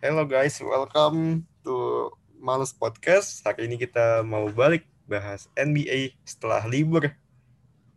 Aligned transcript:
Hello 0.00 0.24
guys, 0.24 0.56
welcome 0.64 1.44
to 1.60 2.08
Males 2.40 2.72
Podcast. 2.72 3.44
Hari 3.44 3.68
ini 3.68 3.76
kita 3.76 4.24
mau 4.24 4.48
balik 4.48 4.88
bahas 5.04 5.44
NBA 5.52 6.16
setelah 6.24 6.64
libur. 6.64 7.12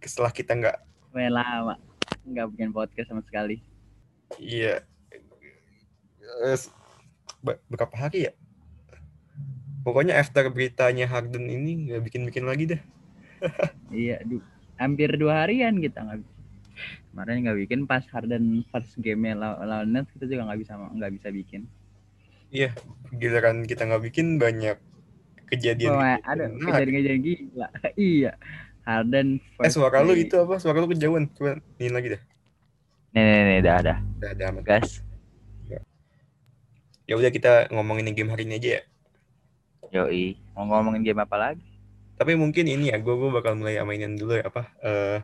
Setelah 0.03 0.35
kita 0.35 0.51
nggak, 0.51 0.77
lama 1.15 1.79
nggak 2.27 2.47
bikin 2.51 2.75
podcast 2.75 3.07
sama 3.07 3.23
sekali. 3.23 3.63
iya, 4.35 4.83
be- 7.39 7.63
berapa 7.71 7.95
hari 7.95 8.27
ya? 8.27 8.33
Pokoknya 9.87 10.19
after 10.19 10.43
beritanya 10.51 11.07
Harden 11.07 11.47
ini 11.47 11.87
nggak 11.87 12.03
bikin-bikin 12.03 12.43
lagi 12.43 12.75
deh. 12.75 12.81
Iya, 13.95 14.19
du- 14.27 14.43
hampir 14.75 15.15
dua 15.15 15.47
harian 15.47 15.79
kita 15.79 16.03
nggak 16.03 16.19
kemarin 17.15 17.47
nggak 17.47 17.59
bikin 17.63 17.79
pas 17.87 18.03
Harden 18.11 18.67
first 18.75 18.99
game 18.99 19.23
law- 19.39 19.63
lawan 19.63 19.87
Nets 19.95 20.11
kita 20.11 20.27
juga 20.27 20.51
nggak 20.51 20.59
bisa 20.67 20.75
nggak 20.75 21.13
bisa 21.15 21.31
bikin. 21.31 21.63
Giliran 23.17 23.65
kita 23.65 23.89
nggak 23.89 24.03
bikin 24.13 24.37
banyak 24.37 24.77
kejadian. 25.49 25.97
Wah, 25.97 26.17
gitu. 26.21 26.29
ada 26.29 26.43
Nah, 26.49 26.69
kejadian-kejadian 26.77 27.21
gila. 27.21 27.67
iya. 27.97 28.31
Harden 28.83 29.39
eh 29.63 29.71
suara 29.71 30.03
lu 30.03 30.11
itu 30.11 30.35
apa? 30.35 30.59
Suara 30.59 30.83
lu 30.83 30.91
kejauhan. 30.91 31.31
Coba 31.33 31.57
ini 31.79 31.89
lagi 31.89 32.07
deh. 32.19 32.21
Nih, 33.13 33.23
nih, 33.23 33.41
nih, 33.45 33.59
dah, 33.63 33.77
dah. 33.79 33.97
Udah 34.19 34.29
ada 34.33 34.43
aman. 34.49 34.61
Gas. 34.65 35.01
Ya 37.03 37.19
udah 37.19 37.31
kita 37.35 37.67
ngomongin 37.69 38.15
game 38.15 38.31
hari 38.31 38.47
ini 38.47 38.57
aja 38.63 38.69
ya. 38.79 38.83
Yoi. 39.91 40.39
Mau 40.55 40.65
ngomongin 40.71 41.03
game 41.03 41.19
apa 41.19 41.35
lagi? 41.35 41.67
Tapi 42.15 42.39
mungkin 42.39 42.63
ini 42.63 42.89
ya, 42.89 42.97
gue 42.97 43.13
bakal 43.29 43.59
mulai 43.59 43.77
mainin 43.83 44.15
dulu 44.15 44.39
ya 44.39 44.47
apa. 44.47 44.71
eh 44.79 45.19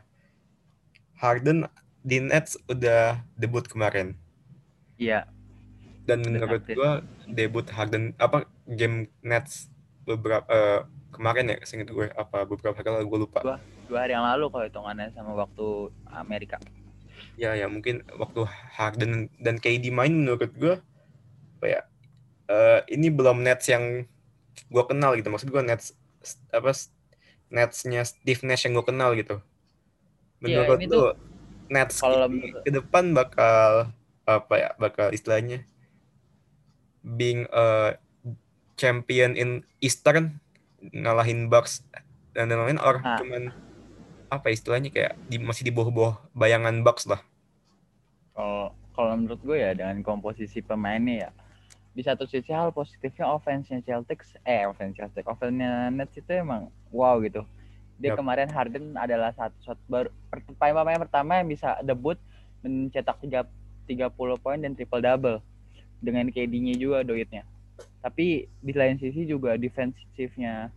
Harden 1.19 1.67
di 2.03 2.19
Nets 2.19 2.59
udah 2.67 3.23
debut 3.39 3.63
kemarin. 3.67 4.15
Iya. 4.99 5.27
Dan 6.09 6.25
menurut 6.25 6.63
gue 6.65 6.91
debut 7.29 7.67
Harden 7.69 8.17
apa 8.17 8.49
game 8.65 9.13
Nets 9.21 9.69
beberapa 10.09 10.45
eh, 10.49 10.81
kemarin 11.13 11.53
ya, 11.53 11.57
seinget 11.65 11.93
gue 11.93 12.09
apa 12.13 12.49
beberapa 12.49 12.73
hari 12.73 12.89
lalu 12.89 13.05
gue 13.05 13.19
lupa. 13.29 13.39
Dua 13.85 14.05
hari 14.05 14.13
yang 14.17 14.25
lalu 14.25 14.49
kalau 14.49 14.65
hitungannya 14.65 15.13
sama 15.13 15.37
waktu 15.37 15.93
Amerika. 16.09 16.57
Ya 17.37 17.53
ya 17.53 17.69
mungkin 17.69 18.01
waktu 18.17 18.47
Harden 18.73 19.29
dan 19.37 19.61
KD 19.61 19.93
main 19.93 20.13
menurut 20.13 20.49
gue 20.57 20.81
apa 21.59 21.65
ya 21.67 21.81
eh, 22.49 22.79
ini 22.89 23.13
belum 23.13 23.45
Nets 23.45 23.69
yang 23.69 24.05
gue 24.69 24.83
kenal 24.89 25.13
gitu. 25.13 25.29
Maksud 25.29 25.49
gue 25.53 25.61
Nets 25.61 25.93
apa 26.49 26.73
Netsnya 27.49 28.05
Steve 28.05 28.41
Nash 28.45 28.65
yang 28.65 28.77
gue 28.77 28.85
kenal 28.85 29.13
gitu. 29.17 29.41
Iya, 30.41 30.63
Menurut 30.63 30.79
lu 30.79 30.87
tuh 30.87 31.07
Nets 31.69 32.01
kalau 32.01 32.29
ke 32.65 32.71
depan 32.73 33.13
bakal 33.13 33.93
apa 34.25 34.53
ya 34.57 34.69
bakal 34.77 35.09
istilahnya 35.09 35.65
being 37.03 37.47
a 37.51 37.95
champion 38.75 39.35
in 39.35 39.63
Eastern 39.79 40.39
ngalahin 40.79 41.51
Bucks 41.51 41.83
dan 42.31 42.47
lain-lain 42.47 42.79
or 42.79 43.03
Ah. 43.03 43.19
cuman 43.19 43.51
apa 44.29 44.45
ya, 44.47 44.53
istilahnya 44.55 44.89
kayak 44.93 45.13
di, 45.27 45.41
masih 45.41 45.67
di 45.67 45.71
bawah-bawah 45.73 46.21
bayangan 46.31 46.79
Bucks 46.85 47.09
lah. 47.09 47.19
kalau 48.31 48.71
kalau 48.95 49.11
menurut 49.19 49.41
gue 49.43 49.57
ya 49.59 49.75
dengan 49.75 49.99
komposisi 49.99 50.63
pemainnya 50.63 51.27
ya 51.27 51.29
di 51.91 52.01
satu 52.05 52.23
sisi 52.23 52.55
hal 52.55 52.71
positifnya 52.71 53.27
offense-nya 53.27 53.83
Celtics 53.83 54.39
eh 54.47 54.63
offense 54.63 54.95
Celtics 54.95 55.27
offense-nya 55.27 55.91
Nets 55.91 56.15
itu 56.15 56.31
emang 56.31 56.71
wow 56.95 57.19
gitu 57.19 57.43
dia 57.99 58.15
Yap. 58.15 58.23
kemarin 58.23 58.47
Harden 58.47 58.95
adalah 58.95 59.35
satu 59.35 59.57
satu 59.59 59.81
baru 59.91 60.09
pemain 60.55 61.01
pertama 61.03 61.43
yang 61.43 61.51
bisa 61.51 61.75
debut 61.83 62.15
mencetak 62.63 63.19
tiga 63.19 63.43
30 63.91 64.15
poin 64.39 64.55
dan 64.55 64.71
triple 64.71 65.03
double 65.03 65.43
dengan 65.99 66.31
KD-nya 66.31 66.75
juga 66.79 67.03
doitnya 67.03 67.43
tapi 67.99 68.47
di 68.63 68.73
lain 68.75 68.95
sisi 68.95 69.27
juga 69.27 69.59
defensifnya 69.59 70.71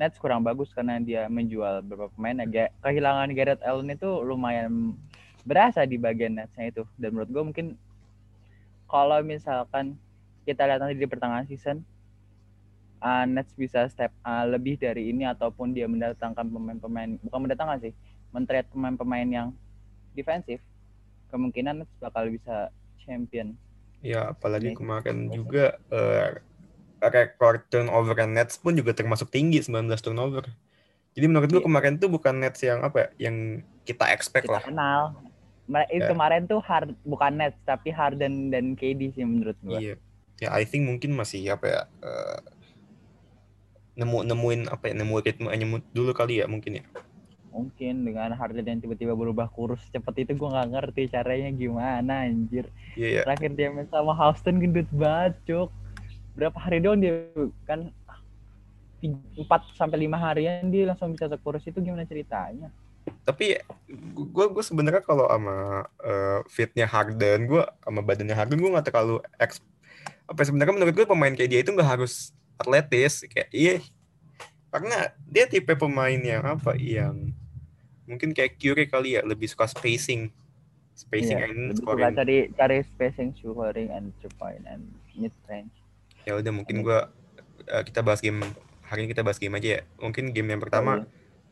Nets 0.00 0.16
kurang 0.16 0.40
bagus 0.40 0.72
karena 0.72 0.96
dia 0.96 1.28
menjual 1.28 1.84
beberapa 1.84 2.08
pemain. 2.16 2.40
Ga- 2.48 2.72
kehilangan 2.80 3.28
Garrett 3.36 3.60
Allen 3.60 3.92
itu 3.92 4.08
lumayan 4.24 4.96
berasa 5.44 5.84
di 5.84 6.00
bagian 6.00 6.40
Netsnya 6.40 6.72
itu. 6.72 6.88
Dan 6.96 7.12
menurut 7.12 7.28
gue 7.28 7.42
mungkin 7.52 7.66
kalau 8.88 9.20
misalkan 9.20 10.00
kita 10.48 10.64
lihat 10.64 10.80
nanti 10.80 10.96
di 10.96 11.04
pertengahan 11.04 11.44
season 11.44 11.84
uh, 13.04 13.28
Nets 13.28 13.52
bisa 13.52 13.84
step 13.92 14.08
uh, 14.24 14.48
lebih 14.48 14.80
dari 14.80 15.12
ini 15.12 15.28
ataupun 15.28 15.76
dia 15.76 15.84
mendatangkan 15.84 16.48
pemain-pemain 16.48 17.20
bukan 17.28 17.40
mendatangkan 17.44 17.78
sih 17.84 17.92
mentreat 18.32 18.66
pemain-pemain 18.72 19.28
yang 19.28 19.48
defensif 20.16 20.64
kemungkinan 21.28 21.84
Nets 21.84 21.92
bakal 22.00 22.32
bisa 22.32 22.72
champion 23.04 23.52
Ya 24.00 24.32
apalagi 24.32 24.72
kemarin 24.72 25.28
juga 25.28 25.76
eh, 25.88 26.40
rekor 27.00 27.64
turnover 27.68 28.16
Nets 28.26 28.56
pun 28.56 28.76
juga 28.76 28.92
termasuk 28.92 29.28
tinggi 29.28 29.60
19 29.60 29.88
turnover. 30.00 30.48
Jadi 31.12 31.26
menurut 31.26 31.48
gue 31.48 31.58
Iya. 31.58 31.66
kemarin 31.66 31.94
tuh 31.96 32.08
bukan 32.08 32.34
Nets 32.38 32.60
yang 32.60 32.80
apa 32.80 32.96
ya, 33.16 33.28
yang 33.28 33.36
kita 33.84 34.08
expect 34.12 34.46
kita 34.46 34.56
lah. 34.56 34.62
kenal 34.62 35.02
Ya. 35.70 36.10
kemarin 36.10 36.50
tuh 36.50 36.58
hard 36.60 36.98
bukan 37.06 37.38
Nets 37.38 37.54
tapi 37.62 37.94
Harden 37.94 38.50
dan 38.50 38.74
KD 38.74 39.14
sih 39.14 39.22
menurut 39.22 39.54
gue 39.62 39.78
Iya. 39.78 39.94
Ya 40.40 40.48
I 40.50 40.64
think 40.64 40.88
mungkin 40.88 41.14
masih 41.14 41.46
apa 41.46 41.66
ya 41.68 41.80
eh, 42.02 42.38
nemu 43.94 44.24
nemuin 44.24 44.60
apa 44.66 44.90
ya 44.90 44.94
nemu 44.96 45.14
ritme 45.20 45.46
nemu 45.46 45.76
dulu 45.92 46.10
kali 46.10 46.40
ya 46.40 46.48
mungkin 46.48 46.80
ya. 46.80 46.84
Mungkin 47.50 48.06
dengan 48.06 48.32
Harden 48.32 48.66
yang 48.66 48.80
tiba-tiba 48.80 49.12
berubah 49.18 49.50
kurus 49.50 49.82
cepet 49.90 50.26
itu 50.26 50.32
gue 50.38 50.48
nggak 50.48 50.70
ngerti 50.70 51.02
caranya 51.10 51.50
gimana 51.50 52.14
anjir. 52.26 52.70
Iya 52.94 53.08
ya. 53.10 53.22
terakhir 53.26 53.50
dia 53.58 53.68
main 53.70 53.86
sama 53.90 54.14
Houston 54.14 54.62
gendut 54.62 54.88
banget 54.94 55.34
cuk. 55.46 55.68
Berapa 56.38 56.58
hari 56.58 56.78
doang 56.80 57.02
dia 57.02 57.26
kan 57.66 57.90
empat 59.36 59.64
sampai 59.74 60.06
lima 60.06 60.20
harian 60.20 60.68
dia 60.68 60.88
langsung 60.88 61.12
bisa 61.12 61.26
sekurus 61.26 61.64
itu 61.66 61.78
gimana 61.82 62.06
ceritanya? 62.06 62.70
Tapi 63.26 63.58
gue 64.14 64.46
gue 64.52 64.64
sebenarnya 64.64 65.02
kalau 65.02 65.26
sama 65.26 65.88
eh, 66.00 66.40
fitnya 66.46 66.86
Harden, 66.86 67.48
gue 67.48 67.62
sama 67.82 68.00
badannya 68.00 68.36
Harden 68.36 68.60
gue 68.60 68.70
nggak 68.70 68.86
terlalu 68.88 69.24
eks 69.40 69.60
apa 70.30 70.46
ya, 70.46 70.46
sebenarnya 70.46 70.74
menurut 70.78 70.94
gue 70.94 71.06
pemain 71.08 71.34
kayak 71.34 71.50
dia 71.50 71.60
itu 71.66 71.74
nggak 71.74 71.90
harus 71.98 72.30
atletis 72.54 73.26
kayak 73.26 73.50
iya 73.50 73.82
karena 74.70 75.10
dia 75.26 75.44
tipe 75.50 75.74
pemain 75.74 76.18
yang 76.18 76.46
apa 76.46 76.78
yang 76.78 77.34
mungkin 78.06 78.34
kayak 78.34 78.58
Curry 78.58 78.86
kali 78.90 79.18
ya 79.18 79.22
lebih 79.22 79.46
suka 79.50 79.66
spacing 79.66 80.30
spacing 80.94 81.38
Iya, 81.38 81.50
and 81.50 81.60
suka 81.74 81.94
scoring 81.94 82.14
cari 82.14 82.38
cari 82.54 82.78
spacing 82.86 83.30
scoring 83.38 83.90
and 83.90 84.10
three 84.18 84.34
point 84.38 84.62
and 84.66 84.86
mid 85.14 85.34
range 85.46 85.74
ya 86.26 86.38
udah 86.38 86.52
mungkin 86.54 86.82
gue 86.82 86.98
kita 87.86 88.02
bahas 88.02 88.18
game 88.22 88.42
hari 88.86 89.06
ini 89.06 89.14
kita 89.14 89.22
bahas 89.22 89.38
game 89.38 89.54
aja 89.54 89.78
ya 89.78 89.80
mungkin 90.02 90.34
game 90.34 90.50
yang 90.50 90.62
pertama 90.62 91.06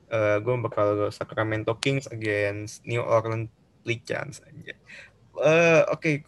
Oh, 0.09 0.37
gue 0.41 0.55
bakal 0.65 1.13
Sacramento 1.13 1.77
Kings 1.77 2.09
against 2.09 2.81
New 2.89 3.05
Orleans 3.05 3.53
Pelicans 3.85 4.41
aja. 4.41 4.75
Eh 5.45 5.83
oke. 5.93 6.25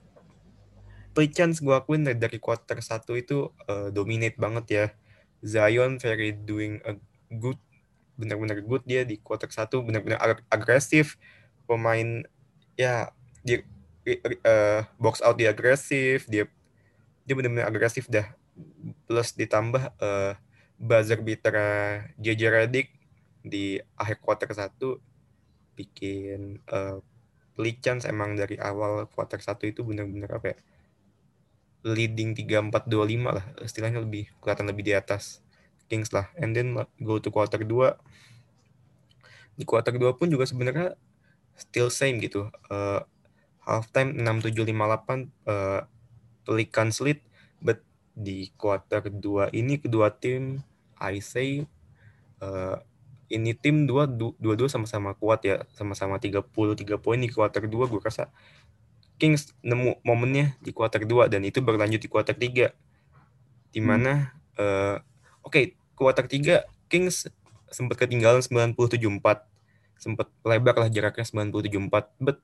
Pelicans 1.17 1.59
gue 1.59 1.75
akuin 1.75 2.07
dari, 2.07 2.39
quarter 2.39 2.79
satu 2.85 3.17
itu 3.17 3.51
eh, 3.67 3.89
dominate 3.91 4.37
banget 4.37 4.65
ya. 4.69 4.87
Zion 5.41 5.97
very 5.97 6.33
doing 6.33 6.81
a 6.85 6.97
good 7.33 7.59
benar-benar 8.21 8.61
good. 8.61 8.85
Dia 8.85 9.09
di 9.09 9.17
quarter 9.17 9.49
satu 9.49 9.81
benar-benar 9.81 10.21
ag- 10.21 10.47
agresif. 10.53 11.17
Pemain 11.65 12.25
ya 12.77 13.09
dia 13.41 13.65
eh, 14.05 14.83
box 15.01 15.25
out 15.25 15.41
dia 15.41 15.53
agresif. 15.53 16.29
Dia 16.29 16.45
dia 17.25 17.35
benar-benar 17.35 17.73
agresif 17.73 18.05
dah. 18.13 18.29
Plus 19.09 19.33
ditambah 19.33 19.97
eh, 19.97 20.35
buzzer 20.77 21.21
beater 21.25 21.57
JJ 22.21 22.43
Redick 22.53 22.93
di 23.41 23.81
akhir 23.97 24.21
quarter 24.21 24.53
satu 24.53 25.01
bikin 25.77 26.61
eh, 26.69 26.99
Pelicans 27.57 28.09
emang 28.09 28.37
dari 28.37 28.57
awal 28.57 29.09
quarter 29.09 29.41
satu 29.41 29.69
itu 29.69 29.85
benar-benar 29.85 30.41
apa 30.41 30.57
ya 30.57 30.59
leading 31.81 32.37
3-4-2-5 32.37 33.37
lah 33.41 33.45
istilahnya 33.65 34.05
lebih 34.05 34.29
kelihatan 34.41 34.69
lebih 34.69 34.85
di 34.85 34.95
atas. 34.97 35.41
Kings 35.91 36.15
lah. 36.15 36.31
And 36.39 36.55
then 36.55 36.79
go 37.03 37.19
to 37.19 37.35
quarter 37.35 37.67
2 37.67 37.99
di 39.59 39.65
quarter 39.67 39.93
2 39.93 40.17
pun 40.17 40.31
juga 40.31 40.47
sebenarnya 40.47 40.95
still 41.59 41.91
same 41.91 42.23
gitu. 42.23 42.47
Eh, 42.71 43.01
halftime 43.67 44.15
6-7-5-8 44.17 45.29
eh, 45.51 45.83
Pelicans 46.47 46.97
lead. 47.03 47.21
But 47.59 47.83
di 48.15 48.55
quarter 48.55 49.11
2 49.11 49.51
ini 49.51 49.83
kedua 49.83 50.15
tim 50.15 50.63
I 51.01 51.19
say 51.19 51.67
eh, 52.41 52.77
ini 53.31 53.55
tim 53.55 53.87
dua 53.87 54.11
du- 54.11 54.35
dua-dua 54.43 54.67
sama-sama 54.67 55.15
kuat 55.15 55.43
ya. 55.47 55.63
Sama-sama 55.75 56.19
33 56.19 56.99
poin 56.99 57.19
di 57.19 57.31
quarter 57.31 57.67
2 57.67 57.87
gue 57.87 58.01
rasa 58.03 58.31
Kings 59.21 59.53
nemu 59.61 60.01
momennya 60.01 60.57
di 60.65 60.73
quarter 60.73 61.05
2 61.05 61.29
dan 61.29 61.45
itu 61.45 61.61
berlanjut 61.61 62.01
di 62.01 62.09
quarter 62.09 62.33
3 62.33 62.73
di 63.71 63.81
mana 63.85 64.33
eh, 64.57 64.97
oke 65.45 65.77
quarter 65.93 66.25
3 66.25 66.65
Kings 66.89 67.29
sempat 67.69 68.01
ketinggalan 68.01 68.41
97-4 68.41 68.81
sempat 70.01 70.33
lebar 70.43 70.75
lah 70.81 70.89
jaraknya 70.89 71.29
97-4 71.29 72.25
but 72.25 72.41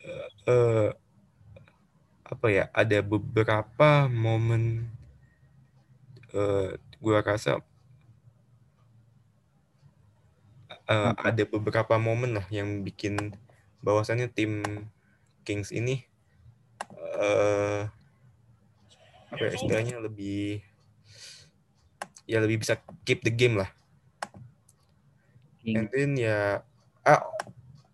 eh, 0.00 0.28
eh, 0.48 0.90
apa 2.30 2.46
ya 2.48 2.64
ada 2.70 3.02
beberapa 3.02 4.06
momen 4.06 4.86
uh, 6.30 6.78
gue 6.78 7.16
rasa 7.26 7.58
uh, 10.86 11.12
ada 11.18 11.42
beberapa 11.42 11.98
momen 11.98 12.38
lah 12.38 12.46
yang 12.54 12.86
bikin 12.86 13.34
bahwasannya 13.80 14.28
tim 14.32 14.62
Kings 15.44 15.72
ini 15.72 16.04
uh, 17.16 17.88
apa 19.30 19.42
ya, 19.46 19.50
istilahnya 19.56 19.96
lebih 20.02 20.60
ya 22.28 22.38
lebih 22.38 22.62
bisa 22.62 22.78
keep 23.02 23.24
the 23.26 23.32
game 23.32 23.58
lah. 23.58 23.70
And 25.64 25.88
then 25.92 26.16
ya 26.16 26.64
ah 27.04 27.22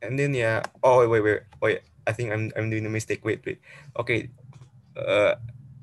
and 0.03 0.19
then 0.19 0.35
ya 0.35 0.63
oh 0.83 1.03
wait 1.07 1.23
wait 1.23 1.43
wait 1.63 1.81
I 2.07 2.13
think 2.15 2.31
I'm 2.31 2.51
I'm 2.55 2.71
doing 2.71 2.87
a 2.87 2.93
mistake 2.93 3.23
wait 3.27 3.43
wait 3.43 3.59
oke 3.95 4.07
okay. 4.07 4.31
uh, 4.95 5.35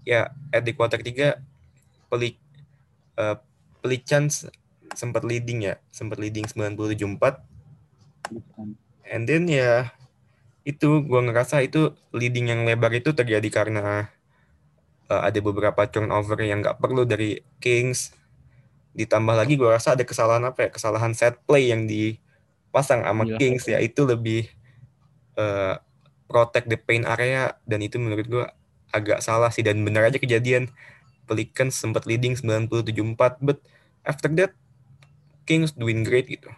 ya 0.08 0.32
at 0.52 0.64
the 0.64 0.76
quarter 0.76 1.00
3 1.00 1.12
pelik 2.08 2.40
uh, 3.20 3.36
pelik 3.84 4.04
chance 4.08 4.48
sempat 4.96 5.24
leading 5.26 5.66
ya 5.68 5.80
sempat 5.90 6.20
leading 6.20 6.46
97-4 6.46 7.20
and 9.08 9.28
then 9.28 9.48
ya 9.48 9.92
itu 10.64 11.04
gue 11.04 11.22
ngerasa 11.28 11.60
itu 11.64 11.92
leading 12.16 12.48
yang 12.48 12.62
lebar 12.64 12.92
itu 12.96 13.12
terjadi 13.12 13.48
karena 13.52 14.08
uh, 15.12 15.22
ada 15.28 15.40
beberapa 15.44 15.84
turnover 15.88 16.40
yang 16.40 16.64
nggak 16.64 16.80
perlu 16.80 17.04
dari 17.04 17.44
Kings. 17.60 18.16
Ditambah 18.96 19.36
lagi 19.36 19.60
gue 19.60 19.68
rasa 19.68 20.00
ada 20.00 20.08
kesalahan 20.08 20.48
apa 20.48 20.68
ya 20.68 20.70
kesalahan 20.72 21.12
set 21.12 21.36
play 21.44 21.74
yang 21.76 21.84
dipasang 21.84 23.04
sama 23.04 23.28
Gila. 23.28 23.38
Kings 23.40 23.64
ya 23.68 23.84
itu 23.84 24.08
lebih 24.08 24.48
uh, 25.36 25.76
protect 26.32 26.72
the 26.72 26.80
paint 26.80 27.04
area 27.04 27.60
dan 27.68 27.84
itu 27.84 28.00
menurut 28.00 28.26
gue 28.26 28.46
agak 28.96 29.20
salah 29.20 29.52
sih. 29.52 29.68
Dan 29.68 29.84
benar 29.84 30.08
aja 30.08 30.16
kejadian 30.16 30.72
Pelicans 31.28 31.76
sempat 31.76 32.08
leading 32.08 32.36
97-4 32.40 33.44
but 33.44 33.60
after 34.08 34.32
that 34.36 34.52
Kings 35.44 35.76
doing 35.76 36.08
great 36.08 36.28
gitu 36.32 36.52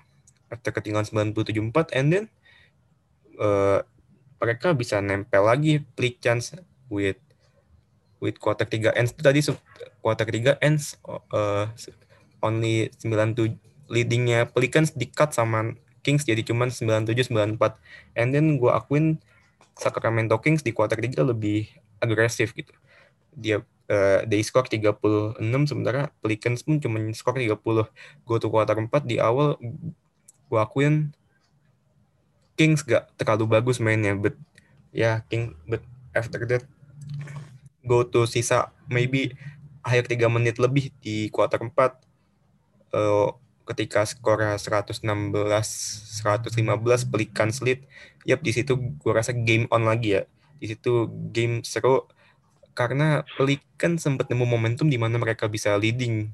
after 0.50 0.72
ketinggalan 0.72 1.08
97-4 1.34 1.96
and 1.96 2.08
then 2.14 2.26
uh, 3.42 3.82
mereka 4.40 4.76
bisa 4.76 5.00
nempel 5.00 5.48
lagi 5.48 5.82
play 5.96 6.14
chance 6.20 6.54
with 6.92 7.18
with 8.20 8.38
quarter 8.40 8.68
3 8.68 8.94
ends. 8.96 9.12
Tadi 9.16 9.42
quarter 10.00 10.26
3 10.28 10.62
ends 10.62 11.00
uh, 11.08 11.70
only 12.44 12.94
97 13.02 13.58
leadingnya 13.90 14.50
Pelicans 14.50 14.94
di 14.94 15.10
cut 15.10 15.34
sama 15.34 15.74
Kings 16.06 16.26
jadi 16.26 16.46
cuman 16.46 16.70
97 16.70 17.34
94 17.34 18.18
and 18.18 18.30
then 18.34 18.62
gue 18.62 18.70
akuin 18.70 19.18
Sacramento 19.76 20.38
Kings 20.40 20.62
di 20.62 20.72
quarter 20.72 20.98
3 20.98 21.26
lebih 21.26 21.70
agresif 21.98 22.54
gitu. 22.54 22.72
Dia 23.34 23.66
uh, 23.90 24.22
they 24.30 24.42
score 24.46 24.66
36 24.70 25.02
sementara 25.66 26.14
Pelicans 26.22 26.62
pun 26.62 26.78
cuma 26.78 27.02
skor 27.14 27.38
30 27.38 27.58
go 28.26 28.36
to 28.38 28.48
quarter 28.50 28.78
4 28.78 28.90
di 29.06 29.18
awal 29.18 29.58
gue 30.56 30.64
akuin 30.64 31.12
Kings 32.56 32.88
gak 32.88 33.12
terlalu 33.20 33.60
bagus 33.60 33.84
mainnya 33.84 34.16
but 34.16 34.40
ya 34.96 34.96
yeah, 34.96 35.16
King 35.28 35.52
but 35.68 35.84
after 36.16 36.40
that 36.48 36.64
go 37.84 38.08
to 38.08 38.24
sisa 38.24 38.72
maybe 38.88 39.36
akhir 39.84 40.08
3 40.08 40.32
menit 40.32 40.56
lebih 40.56 40.96
di 41.04 41.28
quarter 41.28 41.60
4 41.60 41.68
uh, 41.68 41.92
eh, 42.96 43.30
ketika 43.68 44.08
skor 44.08 44.40
116 44.40 45.04
115 45.04 47.12
pelikan 47.12 47.52
lead 47.60 47.84
yap 48.24 48.40
di 48.42 48.52
situ 48.56 48.80
gue 48.80 49.12
rasa 49.14 49.36
game 49.36 49.68
on 49.70 49.86
lagi 49.86 50.18
ya. 50.18 50.26
Di 50.58 50.74
situ 50.74 51.06
game 51.30 51.62
seru 51.62 52.10
karena 52.76 53.24
Pelikan 53.40 53.96
sempat 53.96 54.28
nemu 54.28 54.44
momentum 54.44 54.90
di 54.90 55.00
mana 55.00 55.16
mereka 55.16 55.48
bisa 55.48 55.80
leading 55.80 56.28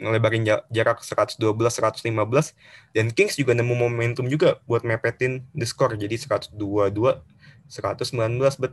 ngelebarin 0.00 0.44
jarak 0.72 1.04
112 1.04 1.40
115 1.40 2.96
dan 2.96 3.06
Kings 3.12 3.36
juga 3.36 3.52
nemu 3.52 3.76
momentum 3.76 4.24
juga 4.24 4.56
buat 4.64 4.82
mepetin 4.82 5.44
the 5.52 5.68
score. 5.68 5.92
Jadi 5.96 6.16
122 6.16 6.56
119 6.56 8.60
but 8.60 8.72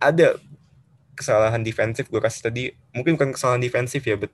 ada 0.00 0.36
kesalahan 1.16 1.64
defensif 1.64 2.12
gue 2.12 2.20
kasih 2.20 2.42
tadi 2.44 2.62
mungkin 2.92 3.16
bukan 3.16 3.32
kesalahan 3.32 3.64
defensif 3.64 4.04
ya 4.04 4.20
but 4.20 4.32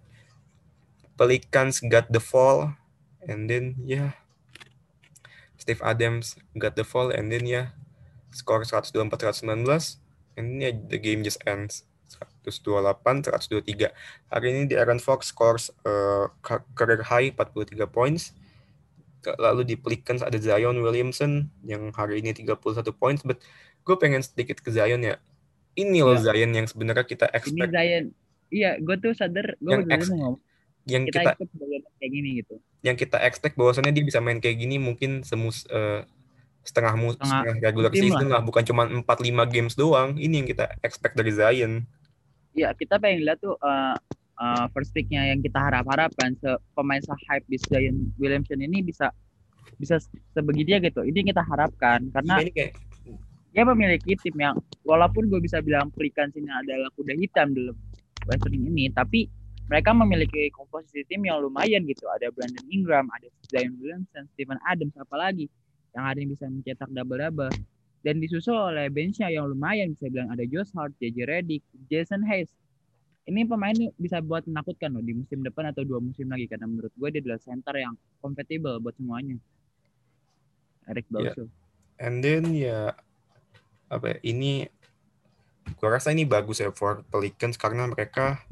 Pelicans 1.15 1.79
got 1.87 2.11
the 2.11 2.19
fall 2.19 2.75
and 3.23 3.47
then 3.47 3.79
yeah, 3.87 4.19
Steve 5.55 5.79
Adams 5.87 6.35
got 6.59 6.75
the 6.75 6.83
fall 6.83 7.15
and 7.15 7.31
then 7.31 7.47
yeah, 7.47 7.71
skor 8.35 8.67
124 8.67 9.15
119 9.15 9.63
and 10.35 10.45
then 10.51 10.59
yeah, 10.59 10.75
the 10.75 10.99
game 10.99 11.23
just 11.23 11.39
ends 11.47 11.87
128, 12.43 13.31
123. 13.31 13.95
Hari 14.35 14.47
ini 14.51 14.63
di 14.67 14.75
Aaron 14.75 14.99
Fox 14.99 15.31
scores 15.31 15.71
uh, 15.87 16.27
career 16.75 17.07
high 17.07 17.31
43 17.31 17.87
points. 17.87 18.35
Lalu 19.23 19.63
di 19.63 19.75
Pelicans 19.79 20.27
ada 20.27 20.35
Zion 20.35 20.75
Williamson 20.83 21.47
yang 21.63 21.95
hari 21.95 22.19
ini 22.19 22.35
31 22.35 22.59
points. 22.99 23.23
But 23.23 23.39
gue 23.87 23.95
pengen 23.95 24.27
sedikit 24.27 24.59
ke 24.59 24.75
Zion 24.75 25.07
ya. 25.07 25.23
Ini 25.79 26.03
loh 26.03 26.19
ya. 26.19 26.35
Zion 26.35 26.51
yang 26.51 26.67
sebenarnya 26.67 27.07
kita 27.07 27.31
expect. 27.31 27.55
Ini 27.55 27.71
Zion. 27.71 28.05
Iya, 28.53 28.71
gue 28.83 28.97
tuh 28.99 29.15
sadar 29.15 29.57
gue 29.63 29.71
yang 29.71 29.87
ex. 29.89 30.11
Yang 30.83 31.15
kita, 31.15 31.39
kita 31.39 31.89
kayak 32.03 32.11
gini 32.11 32.29
gitu. 32.43 32.55
Yang 32.83 33.07
kita 33.07 33.23
expect 33.23 33.55
bahwasannya 33.55 33.95
dia 33.95 34.03
bisa 34.03 34.19
main 34.19 34.43
kayak 34.43 34.59
gini 34.59 34.83
mungkin 34.83 35.23
semus 35.23 35.63
uh, 35.71 36.03
setengah, 36.67 36.95
setengah, 36.95 37.15
setengah 37.23 37.55
regular 37.63 37.93
season 37.95 38.27
lah. 38.31 38.39
lah, 38.39 38.43
bukan 38.43 38.63
cuma 38.67 38.87
4 38.87 39.03
5 39.03 39.55
games 39.55 39.75
doang. 39.79 40.19
Ini 40.19 40.43
yang 40.43 40.49
kita 40.51 40.75
expect 40.83 41.15
dari 41.15 41.31
Zion 41.31 41.87
ya 42.53 42.73
kita 42.77 43.01
pengen 43.01 43.25
lihat 43.25 43.41
tuh 43.41 43.57
uh, 43.61 43.97
uh, 44.39 44.65
first 44.73 44.93
picknya 44.93 45.33
yang 45.33 45.41
kita 45.41 45.59
harap-harapkan 45.59 46.37
se 46.39 46.51
pemain 46.77 47.01
se 47.01 47.13
hype 47.29 47.47
di 47.49 47.59
Zion 47.61 48.13
Williamson 48.17 48.61
ini 48.61 48.85
bisa 48.85 49.13
bisa 49.81 49.99
sebegini 50.37 50.79
gitu. 50.83 51.03
Ini 51.03 51.21
kita 51.27 51.43
harapkan 51.43 52.11
karena 52.13 52.43
kayak... 52.45 52.77
dia 53.53 53.63
memiliki 53.69 54.17
tim 54.21 54.37
yang 54.41 54.57
walaupun 54.89 55.29
gue 55.29 55.41
bisa 55.41 55.61
bilang 55.61 55.93
Pelicans 55.93 56.33
ini 56.37 56.49
adalah 56.49 56.89
kuda 56.97 57.13
hitam 57.17 57.53
dalam 57.53 57.77
Western 58.25 58.57
ini 58.57 58.89
tapi 58.93 59.29
mereka 59.69 59.95
memiliki 59.97 60.53
komposisi 60.53 61.07
tim 61.09 61.25
yang 61.25 61.41
lumayan 61.41 61.85
gitu. 61.89 62.05
Ada 62.11 62.33
Brandon 62.33 62.67
Ingram 62.69 63.07
ada 63.13 63.29
Zion 63.49 63.77
Williamson 63.81 64.29
Steven 64.37 64.61
Adams 64.69 64.97
apalagi 65.01 65.49
yang 65.93 66.05
ada 66.09 66.19
yang 66.21 66.31
bisa 66.33 66.49
mencetak 66.49 66.89
double 66.93 67.21
double 67.21 67.53
dan 68.03 68.19
disusul 68.19 68.59
oleh 68.59 68.91
benchnya 68.91 69.31
yang 69.31 69.47
lumayan 69.47 69.95
bisa 69.95 70.11
bilang 70.11 70.31
ada 70.35 70.43
Josh 70.47 70.75
Hart, 70.75 70.95
JJ 70.99 71.27
Redick, 71.27 71.63
Jason 71.87 72.27
Hayes. 72.27 72.51
Ini 73.23 73.47
pemain 73.47 73.75
bisa 73.95 74.19
buat 74.19 74.43
menakutkan 74.51 74.91
loh 74.91 75.03
di 75.03 75.15
musim 75.15 75.47
depan 75.47 75.71
atau 75.71 75.87
dua 75.87 76.03
musim 76.03 76.27
lagi 76.27 76.51
karena 76.51 76.67
menurut 76.67 76.91
gue 76.91 77.09
dia 77.15 77.23
adalah 77.23 77.39
center 77.39 77.75
yang 77.79 77.95
kompatibel 78.19 78.83
buat 78.83 78.99
semuanya. 78.99 79.39
Eric 80.91 81.07
Bledsoe. 81.07 81.47
Yeah. 81.47 82.03
And 82.03 82.19
then 82.19 82.51
ya 82.51 82.99
apa 83.87 84.19
ya, 84.19 84.19
ini 84.27 84.67
gue 85.79 85.89
rasa 85.89 86.11
ini 86.11 86.27
bagus 86.27 86.59
ya 86.59 86.75
for 86.75 87.07
Pelicans 87.07 87.55
karena 87.55 87.87
mereka 87.87 88.43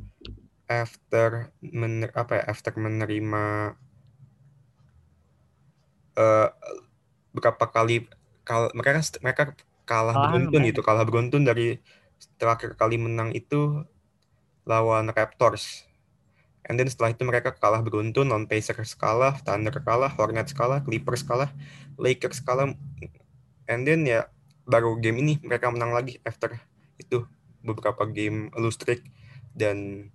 after 0.70 1.50
mener, 1.58 2.14
apa 2.14 2.38
ya 2.38 2.44
after 2.46 2.70
menerima 2.78 3.74
uh, 6.14 6.48
berapa 7.34 7.64
kali 7.66 8.06
kal 8.50 8.66
mereka 8.74 8.98
mereka 9.22 9.42
kalah 9.86 10.14
oh, 10.18 10.22
beruntun 10.26 10.62
itu 10.66 10.82
kalah 10.82 11.06
beruntun 11.06 11.46
dari 11.46 11.78
terakhir 12.34 12.74
kali 12.74 12.98
menang 12.98 13.30
itu 13.30 13.86
lawan 14.66 15.06
Raptors. 15.14 15.86
And 16.66 16.76
then 16.76 16.90
setelah 16.90 17.14
itu 17.14 17.22
mereka 17.24 17.54
kalah 17.54 17.80
beruntun, 17.80 18.30
non 18.30 18.44
Pacers 18.50 18.94
kalah, 18.98 19.38
Thunder 19.42 19.74
kalah, 19.80 20.10
Hornets 20.12 20.52
kalah, 20.52 20.82
Clippers 20.82 21.22
kalah, 21.22 21.50
Lakers 21.96 22.42
kalah. 22.42 22.74
And 23.70 23.86
then 23.86 24.02
ya 24.04 24.26
baru 24.66 24.98
game 24.98 25.22
ini 25.22 25.38
mereka 25.42 25.70
menang 25.70 25.94
lagi 25.94 26.18
after 26.26 26.58
itu 26.98 27.26
beberapa 27.64 28.06
game 28.06 28.50
lose 28.54 28.78
streak 28.78 29.02
dan 29.54 30.08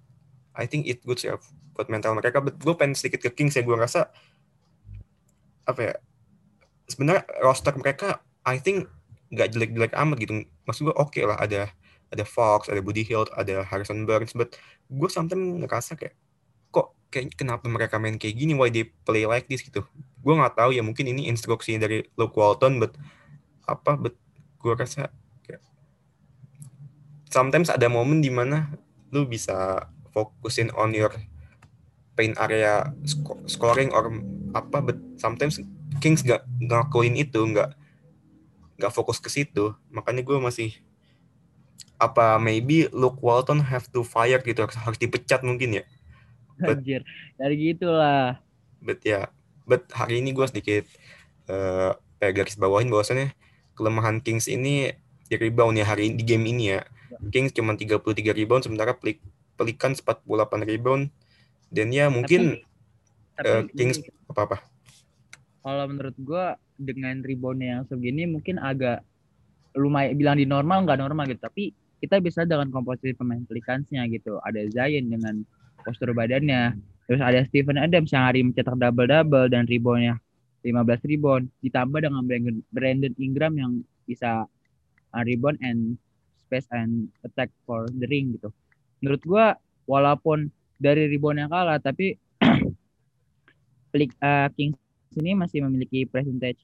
I 0.55 0.69
think 0.69 0.87
it 0.87 1.03
good 1.03 1.19
ya 1.19 1.39
buat 1.75 1.87
mental 1.91 2.15
mereka. 2.15 2.39
But 2.39 2.59
gue 2.59 2.75
pengen 2.75 2.95
sedikit 2.95 3.25
ke 3.27 3.31
Kings 3.35 3.55
ya, 3.57 3.63
gue 3.65 3.75
rasa 3.75 4.11
apa 5.65 5.81
ya 5.81 5.93
sebenarnya 6.85 7.25
roster 7.41 7.73
mereka 7.73 8.21
I 8.45 8.61
think 8.61 8.85
nggak 9.33 9.57
jelek-jelek 9.57 9.93
amat 9.97 10.17
gitu. 10.21 10.45
Maksud 10.69 10.89
gue 10.89 10.95
oke 10.95 11.11
okay 11.11 11.25
lah 11.25 11.41
ada 11.41 11.73
ada 12.13 12.23
Fox, 12.23 12.69
ada 12.69 12.79
Buddy 12.79 13.01
Hield, 13.01 13.33
ada 13.33 13.65
Harrison 13.65 14.05
Barnes, 14.05 14.31
but 14.37 14.53
gue 14.87 15.09
sometimes 15.09 15.41
ngerasa 15.65 15.97
kayak 15.97 16.13
kok 16.69 16.93
kayak 17.09 17.33
kenapa 17.33 17.65
mereka 17.65 17.97
main 17.97 18.21
kayak 18.21 18.37
gini, 18.37 18.53
why 18.53 18.69
they 18.69 18.85
play 18.85 19.25
like 19.25 19.49
this 19.49 19.65
gitu. 19.65 19.81
Gue 20.21 20.33
nggak 20.37 20.55
tahu 20.55 20.71
ya 20.71 20.85
mungkin 20.85 21.09
ini 21.09 21.25
instruksi 21.27 21.75
dari 21.81 22.05
Luke 22.15 22.37
Walton, 22.37 22.77
but 22.77 22.93
apa, 23.65 23.97
but 23.97 24.13
gue 24.61 24.73
rasa 24.77 25.09
kayak 25.41 25.65
sometimes 27.33 27.73
ada 27.73 27.89
momen 27.89 28.21
di 28.21 28.29
mana 28.29 28.69
lu 29.09 29.25
bisa 29.25 29.89
fokusin 30.13 30.69
on 30.77 30.93
your 30.93 31.11
paint 32.13 32.37
area 32.37 32.93
scoring 33.49 33.89
or 33.91 34.13
apa, 34.53 34.79
but 34.79 34.97
sometimes 35.19 35.59
Kings 35.99 36.21
gak 36.23 36.43
ngelakuin 36.61 37.15
itu, 37.17 37.39
nggak 37.39 37.75
nggak 38.75 38.91
fokus 38.91 39.17
ke 39.23 39.31
situ. 39.31 39.71
Makanya 39.91 40.21
gue 40.23 40.37
masih 40.39 40.75
apa 41.95 42.35
maybe 42.35 42.91
Luke 42.91 43.23
Walton 43.23 43.63
have 43.63 43.87
to 43.91 44.03
fire 44.03 44.43
gitu 44.43 44.59
harus, 44.67 44.75
harus 44.75 44.99
dipecat 44.99 45.39
mungkin 45.47 45.79
ya 45.79 45.83
But- 46.59 46.83
Anjir. 46.83 47.01
Dari 47.39 47.55
gitulah. 47.55 48.39
but 48.83 48.99
ya 49.01 49.31
but 49.65 49.87
hari 49.95 50.19
ini 50.21 50.29
gue 50.35 50.45
sedikit 50.45 50.85
eh 51.49 51.91
kayak 52.21 52.33
garis 52.37 52.55
bawahin 52.59 52.91
bahwasannya 52.91 53.33
kelemahan 53.73 54.21
Kings 54.21 54.45
ini 54.45 54.93
di 55.25 55.35
rebound 55.39 55.79
ya 55.79 55.87
hari 55.89 56.11
ini 56.11 56.21
di 56.21 56.25
game 56.27 56.45
ini 56.45 56.77
ya 56.77 56.85
Kings 57.33 57.49
cuma 57.55 57.73
33 57.73 57.97
rebound 58.35 58.61
sementara 58.67 58.93
Pelik 58.93 59.23
Pelicans 59.57 60.03
48 60.05 60.27
rebound 60.69 61.09
dan 61.73 61.89
ya 61.89 62.11
mungkin 62.13 62.61
Tapi 63.39 63.47
eh, 63.47 63.61
gini, 63.65 63.73
Kings 63.73 63.97
apa-apa 64.29 64.61
kalau 65.65 65.89
menurut 65.89 66.15
gua 66.21 66.61
dengan 66.75 67.23
reboundnya 67.23 67.79
yang 67.79 67.83
segini 67.87 68.27
mungkin 68.27 68.59
agak 68.59 69.03
lumayan 69.75 70.15
bilang 70.15 70.37
di 70.39 70.47
normal 70.47 70.87
nggak 70.87 70.99
normal 70.99 71.27
gitu. 71.27 71.41
Tapi 71.43 71.71
kita 71.99 72.19
bisa 72.19 72.43
dengan 72.43 72.71
komposisi 72.71 73.15
pemain 73.15 73.43
Pelicansnya 73.47 74.07
gitu. 74.11 74.39
Ada 74.43 74.67
Zion 74.71 75.11
dengan 75.11 75.43
postur 75.83 76.11
badannya. 76.11 76.75
Terus 77.05 77.21
ada 77.21 77.45
Steven 77.45 77.77
Adams 77.77 78.09
yang 78.09 78.23
hari 78.25 78.41
mencetak 78.41 78.75
double 78.75 79.07
double 79.07 79.47
dan 79.47 79.69
reboundnya 79.69 80.17
15 80.65 81.05
rebound. 81.05 81.45
Ditambah 81.61 82.01
dengan 82.01 82.25
Brandon, 82.73 83.13
Ingram 83.21 83.53
yang 83.55 83.71
bisa 84.09 84.49
uh, 85.13 85.23
rebound 85.23 85.61
and 85.61 86.01
space 86.41 86.65
and 86.73 87.09
attack 87.25 87.53
for 87.69 87.85
the 88.01 88.09
ring 88.09 88.33
gitu. 88.33 88.49
Menurut 89.01 89.21
gua 89.25 89.45
walaupun 89.85 90.49
dari 90.81 91.05
rebound 91.07 91.45
yang 91.45 91.51
kalah 91.53 91.77
tapi 91.77 92.17
Pelik, 93.95 94.11
uh, 94.19 94.51
Kings 94.59 94.75
ini 95.19 95.33
masih 95.33 95.63
memiliki 95.63 96.03
percentage 96.05 96.59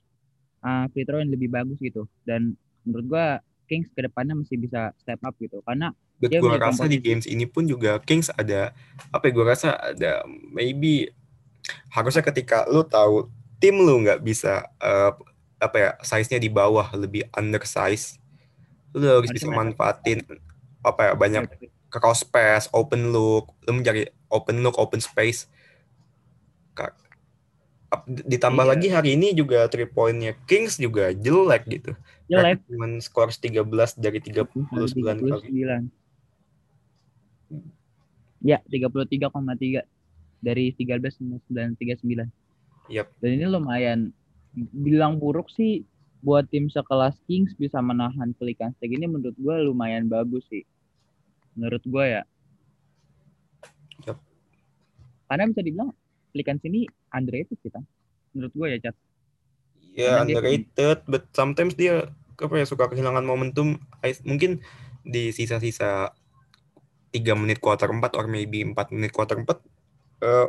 uh, 0.62 0.86
free 0.92 1.08
throw 1.08 1.20
yang 1.20 1.32
lebih 1.32 1.50
bagus 1.52 1.78
gitu. 1.80 2.06
Dan 2.28 2.56
menurut 2.86 3.06
gua 3.08 3.26
Kings 3.72 3.88
ke 3.96 4.04
depannya 4.04 4.36
masih 4.36 4.60
bisa 4.60 4.92
step 5.00 5.20
up 5.24 5.36
gitu. 5.40 5.64
Karena 5.64 5.96
But 6.22 6.30
Dia 6.30 6.40
gue 6.40 6.54
rasa 6.54 6.86
di 6.86 7.02
komposisi. 7.02 7.02
games 7.02 7.26
ini 7.26 7.46
pun 7.50 7.66
juga 7.66 7.98
Kings 7.98 8.30
ada 8.38 8.78
apa 9.10 9.26
ya 9.26 9.32
gue 9.34 9.46
rasa 9.48 9.74
ada 9.74 10.22
maybe 10.54 11.10
harusnya 11.90 12.22
ketika 12.22 12.70
lu 12.70 12.86
tahu 12.86 13.26
tim 13.58 13.82
lu 13.82 14.06
nggak 14.06 14.22
bisa 14.22 14.70
eh, 14.78 15.12
apa 15.58 15.78
ya 15.82 15.90
size-nya 16.06 16.38
di 16.38 16.50
bawah 16.50 16.94
lebih 16.94 17.26
undersize 17.34 18.22
lu 18.94 19.02
harus 19.02 19.34
bisa 19.34 19.50
manfaatin 19.50 20.22
apa 20.86 21.02
ya 21.10 21.14
banyak 21.18 21.50
cross 21.90 22.22
pass 22.22 22.70
open 22.70 23.10
look 23.10 23.50
lu 23.66 23.82
mencari 23.82 24.06
open 24.30 24.62
look 24.62 24.78
open 24.78 25.02
space 25.02 25.50
ditambah 28.08 28.64
Iya. 28.64 28.72
lagi 28.72 28.88
hari 28.88 29.10
ini 29.20 29.36
juga 29.36 29.68
three 29.68 29.84
point-nya 29.86 30.32
Kings 30.48 30.80
juga 30.80 31.12
jelek 31.12 31.68
gitu. 31.68 31.92
Jelek. 32.32 32.64
Cuman 32.72 33.04
skor 33.04 33.28
13 33.36 34.00
dari 34.00 34.20
39 34.24 34.64
kali. 35.04 35.52
39 35.52 35.92
ya 38.42 38.58
33,3 38.66 39.86
dari 40.42 40.74
13,939 40.74 42.32
Yap. 42.90 43.08
dan 43.22 43.30
ini 43.30 43.46
lumayan. 43.46 44.00
Bilang 44.56 45.20
buruk 45.22 45.48
sih 45.54 45.84
buat 46.24 46.48
tim 46.50 46.68
sekelas 46.68 47.20
Kings 47.28 47.54
bisa 47.56 47.80
menahan 47.80 48.34
Pelicans 48.36 48.74
kayak 48.80 48.98
gini 48.98 49.06
menurut 49.06 49.36
gue 49.36 49.56
lumayan 49.68 50.08
bagus 50.08 50.48
sih. 50.48 50.64
Menurut 51.54 51.84
gue 51.84 52.06
ya. 52.08 52.24
Yap. 54.08 54.18
karena 55.30 55.52
bisa 55.52 55.62
dibilang 55.62 55.92
Pelicans 56.34 56.64
ini 56.66 56.88
underrated 57.12 57.60
kita 57.60 57.80
menurut 58.32 58.54
gue 58.56 58.68
ya 58.72 58.80
Chat 58.90 58.96
Ya 59.92 60.24
dia- 60.24 60.40
underrated, 60.40 61.04
but 61.04 61.28
sometimes 61.36 61.76
dia 61.76 62.08
apa 62.40 62.56
ya 62.56 62.64
suka 62.64 62.88
kehilangan 62.88 63.28
momentum. 63.28 63.76
Mungkin 64.24 64.64
di 65.04 65.36
sisa-sisa 65.36 66.16
3 67.12 67.36
menit 67.36 67.60
quarter 67.60 67.92
4 67.92 68.16
or 68.16 68.26
maybe 68.32 68.64
4 68.64 68.72
menit 68.96 69.12
quarter 69.12 69.36
4 69.36 69.60
eh 70.24 70.48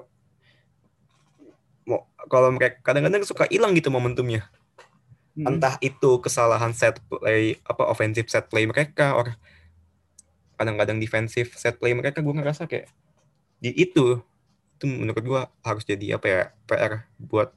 mau 1.83 2.07
kalau 2.31 2.55
mereka 2.55 2.79
kadang-kadang 2.87 3.27
suka 3.27 3.51
hilang 3.51 3.75
gitu 3.75 3.91
momentumnya. 3.91 4.47
Mm-mm. 5.35 5.59
Entah 5.59 5.75
itu 5.83 6.23
kesalahan 6.23 6.71
set 6.71 7.03
play 7.11 7.59
apa 7.67 7.83
offensive 7.91 8.31
set 8.31 8.47
play 8.47 8.63
mereka 8.71 9.19
or 9.19 9.35
kadang-kadang 10.55 11.03
defensive 11.03 11.51
set 11.59 11.83
play 11.83 11.99
mereka 11.99 12.23
gue 12.23 12.31
ngerasa 12.31 12.71
kayak 12.71 12.87
di 13.59 13.75
itu 13.75 14.23
itu 14.83 14.91
menurut 14.91 15.23
gue 15.23 15.43
harus 15.63 15.87
jadi 15.87 16.19
apa 16.19 16.27
ya 16.27 16.43
PR 16.67 17.07
buat 17.23 17.55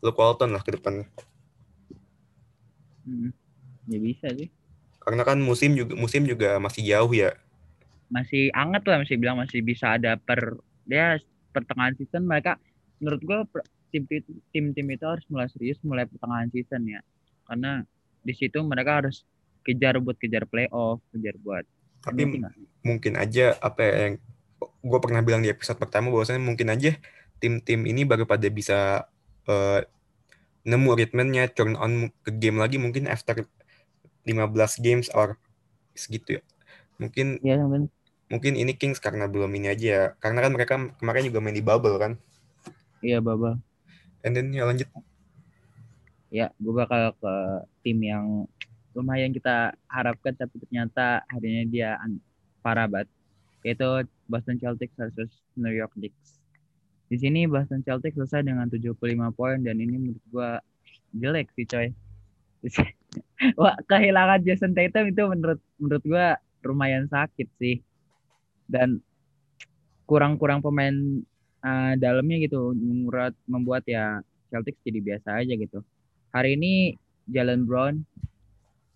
Luke 0.00 0.16
Walton 0.16 0.56
lah 0.56 0.64
ke 0.64 0.72
depannya. 0.72 1.04
Mm-mm. 3.04 3.28
ya 3.92 3.98
bisa 4.00 4.32
sih. 4.32 4.48
Karena 5.04 5.20
kan 5.28 5.36
musim 5.36 5.76
juga 5.76 5.92
musim 5.92 6.24
juga 6.24 6.56
masih 6.56 6.80
jauh 6.80 7.12
ya. 7.12 7.36
Masih 8.08 8.48
anget 8.56 8.88
lah 8.88 9.04
masih 9.04 9.20
bilang 9.20 9.36
masih 9.36 9.60
bisa 9.60 10.00
ada 10.00 10.16
per 10.16 10.56
dia 10.88 11.20
pertengahan 11.52 11.92
season. 12.00 12.24
Mereka 12.24 12.56
menurut 13.04 13.20
gua 13.20 13.38
tim 13.92 14.08
tim 14.48 14.72
tim 14.72 14.86
itu 14.88 15.04
harus 15.04 15.28
mulai 15.28 15.52
serius 15.52 15.76
mulai 15.84 16.08
pertengahan 16.08 16.48
season 16.48 16.88
ya. 16.88 17.04
Karena 17.44 17.84
di 18.24 18.32
situ 18.32 18.64
mereka 18.64 19.04
harus 19.04 19.28
kejar 19.60 20.00
buat 20.00 20.16
kejar 20.16 20.48
playoff 20.48 21.04
kejar 21.12 21.36
buat 21.44 21.68
tapi 22.04 22.28
mungkin 22.84 23.16
aja 23.16 23.56
apa 23.64 23.80
ya, 23.80 23.94
yang 24.08 24.14
gue 24.70 24.98
pernah 25.00 25.20
bilang 25.20 25.42
di 25.44 25.50
episode 25.50 25.80
pertama 25.80 26.12
bahwasanya 26.12 26.42
mungkin 26.42 26.70
aja 26.72 26.96
tim-tim 27.42 27.84
ini 27.84 28.06
baru 28.06 28.24
pada 28.24 28.46
bisa 28.48 29.08
eh, 29.48 29.80
nemu 30.64 30.90
ritmenya 30.96 31.52
turn 31.52 31.76
on 31.76 32.08
ke 32.24 32.30
game 32.40 32.56
lagi 32.56 32.80
mungkin 32.80 33.04
after 33.04 33.44
15 34.24 34.80
games 34.80 35.12
or 35.12 35.36
segitu 35.92 36.40
ya. 36.40 36.42
Mungkin 36.96 37.42
ya 37.44 37.60
mungkin 37.60 37.92
mungkin 38.32 38.52
ini 38.56 38.72
Kings 38.72 38.98
karena 38.98 39.28
belum 39.28 39.52
ini 39.52 39.68
aja 39.68 39.86
ya. 39.86 40.04
Karena 40.16 40.40
kan 40.40 40.52
mereka 40.56 40.74
kemarin 40.96 41.28
juga 41.28 41.44
main 41.44 41.52
di 41.52 41.60
bubble 41.60 42.00
kan? 42.00 42.12
Iya 43.04 43.20
baba 43.20 43.60
and 44.24 44.32
then 44.32 44.48
ya 44.50 44.64
lanjut. 44.64 44.88
Ya 46.32 46.50
gue 46.56 46.74
bakal 46.74 47.12
ke 47.20 47.34
tim 47.84 48.00
yang 48.00 48.48
lumayan 48.96 49.30
kita 49.30 49.76
harapkan 49.86 50.32
tapi 50.32 50.56
ternyata 50.64 51.22
harinya 51.28 51.64
dia 51.68 51.90
parah 52.64 52.88
banget 52.88 53.10
yaitu 53.64 54.04
Boston 54.28 54.60
Celtics 54.60 54.94
versus 54.94 55.32
New 55.56 55.72
York 55.72 55.90
Knicks. 55.96 56.38
Di 57.08 57.16
sini 57.16 57.48
Boston 57.48 57.80
Celtics 57.80 58.14
selesai 58.20 58.44
dengan 58.44 58.68
75 58.68 59.00
poin 59.32 59.58
dan 59.64 59.80
ini 59.80 59.96
menurut 59.96 60.24
gua 60.28 60.60
jelek 61.16 61.48
sih 61.56 61.64
coy. 61.64 61.88
Wah, 63.60 63.76
kehilangan 63.88 64.44
Jason 64.44 64.76
Tatum 64.76 65.08
itu 65.08 65.22
menurut 65.24 65.60
menurut 65.80 66.04
gua 66.04 66.36
lumayan 66.64 67.08
sakit 67.08 67.48
sih. 67.56 67.80
Dan 68.68 69.00
kurang-kurang 70.04 70.60
pemain 70.60 71.24
uh, 71.64 71.92
dalamnya 71.96 72.44
gitu 72.44 72.76
membuat 72.76 73.32
membuat 73.48 73.82
ya 73.88 74.20
Celtics 74.52 74.80
jadi 74.84 75.00
biasa 75.00 75.40
aja 75.40 75.52
gitu. 75.56 75.80
Hari 76.36 76.60
ini 76.60 77.00
Jalen 77.32 77.64
Brown 77.64 78.04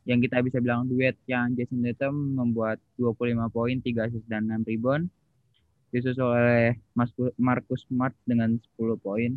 yang 0.09 0.25
kita 0.25 0.41
bisa 0.41 0.57
bilang 0.57 0.89
duet 0.89 1.21
yang 1.29 1.53
Jason 1.53 1.85
Tatum 1.85 2.17
membuat 2.33 2.81
25 2.97 3.45
poin, 3.53 3.77
3 3.77 4.09
assist 4.09 4.25
dan 4.25 4.49
6 4.49 4.65
rebound. 4.65 5.05
Disusul 5.93 6.33
oleh 6.33 6.81
Mas- 6.97 7.37
Marcus 7.37 7.85
Smart 7.85 8.17
dengan 8.25 8.57
10 8.57 8.97
poin, 8.97 9.37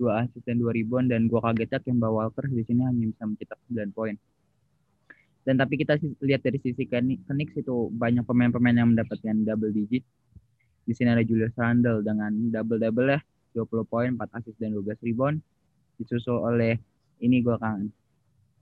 2 0.00 0.24
assist 0.24 0.40
dan 0.48 0.56
2 0.56 0.72
rebound 0.72 1.12
dan 1.12 1.28
gua 1.28 1.52
kagetnya 1.52 1.84
Kemba 1.84 2.08
Walker 2.08 2.48
di 2.48 2.64
sini 2.64 2.88
hanya 2.88 3.12
bisa 3.12 3.28
mencetak 3.28 3.60
9 3.68 3.92
poin. 3.92 4.16
Dan 5.44 5.60
tapi 5.60 5.76
kita 5.76 6.00
lihat 6.24 6.40
dari 6.40 6.58
sisi 6.64 6.88
Kni- 6.88 7.20
Knicks 7.28 7.60
itu 7.60 7.92
banyak 7.92 8.24
pemain-pemain 8.24 8.72
yang 8.72 8.96
mendapatkan 8.96 9.36
double 9.44 9.70
digit. 9.70 10.02
Di 10.88 10.96
sini 10.96 11.12
ada 11.12 11.20
Julius 11.20 11.52
Randle 11.60 12.00
dengan 12.00 12.32
double-double 12.32 13.08
ya, 13.12 13.20
20 13.52 13.84
poin, 13.84 14.16
4 14.16 14.32
assist 14.40 14.56
dan 14.56 14.72
12 14.72 14.96
rebound. 15.04 15.44
Disusul 16.00 16.40
oleh 16.40 16.80
ini 17.20 17.44
gua 17.44 17.60
kangen 17.60 17.92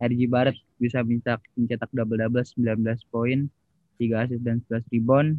RG 0.03 0.27
Barrett 0.27 0.59
bisa 0.83 1.07
mencetak, 1.07 1.43
mencetak 1.55 1.91
double-double 1.95 2.43
19 2.43 2.83
poin, 3.15 3.47
3 3.99 4.23
assist 4.27 4.43
dan 4.43 4.59
11 4.67 4.91
rebound. 4.91 5.39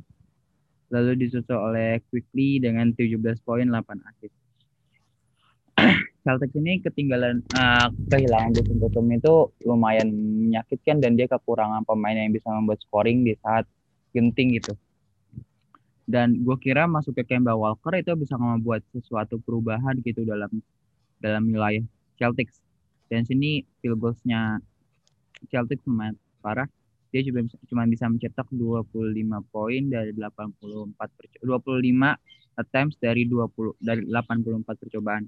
Lalu 0.93 1.27
disusul 1.27 1.57
oleh 1.59 1.99
Quickly 2.07 2.61
dengan 2.61 2.93
17 2.95 3.19
poin, 3.43 3.67
8 3.67 4.09
assist. 4.09 4.35
Celtics 6.25 6.55
ini 6.57 6.81
ketinggalan 6.81 7.43
eh, 7.53 7.87
kehilangan 8.09 8.55
Jason 8.55 8.81
Tatum 8.81 9.05
itu 9.13 9.53
lumayan 9.67 10.09
menyakitkan 10.09 10.97
dan 11.03 11.13
dia 11.19 11.29
kekurangan 11.29 11.85
pemain 11.85 12.17
yang 12.17 12.33
bisa 12.33 12.49
membuat 12.49 12.81
scoring 12.81 13.27
di 13.27 13.37
saat 13.43 13.69
genting 14.15 14.57
gitu. 14.57 14.73
Dan 16.05 16.41
gue 16.41 16.57
kira 16.61 16.89
masuk 16.89 17.17
ke 17.17 17.25
Kemba 17.29 17.53
Walker 17.53 17.93
itu 17.97 18.13
bisa 18.17 18.37
membuat 18.37 18.81
sesuatu 18.93 19.37
perubahan 19.41 19.97
gitu 20.01 20.25
dalam 20.25 20.49
dalam 21.21 21.49
wilayah 21.49 21.81
Celtics 22.17 22.64
dan 23.11 23.21
sini 23.25 23.63
field 23.81 24.01
goals-nya 24.01 24.59
Celtics 25.51 25.85
lumayan 25.85 26.17
parah 26.41 26.69
dia 27.15 27.23
cuma 27.31 27.47
bisa, 27.47 27.57
cuma 27.71 27.83
bisa 27.87 28.05
mencetak 28.11 28.47
25 28.51 28.91
poin 29.47 29.83
dari 29.87 30.11
84 30.11 30.99
perco- 31.15 31.41
25 31.47 32.59
attempts 32.59 32.95
dari 32.99 33.23
20 33.23 33.79
dari 33.79 34.03
84 34.03 34.67
percobaan 34.67 35.23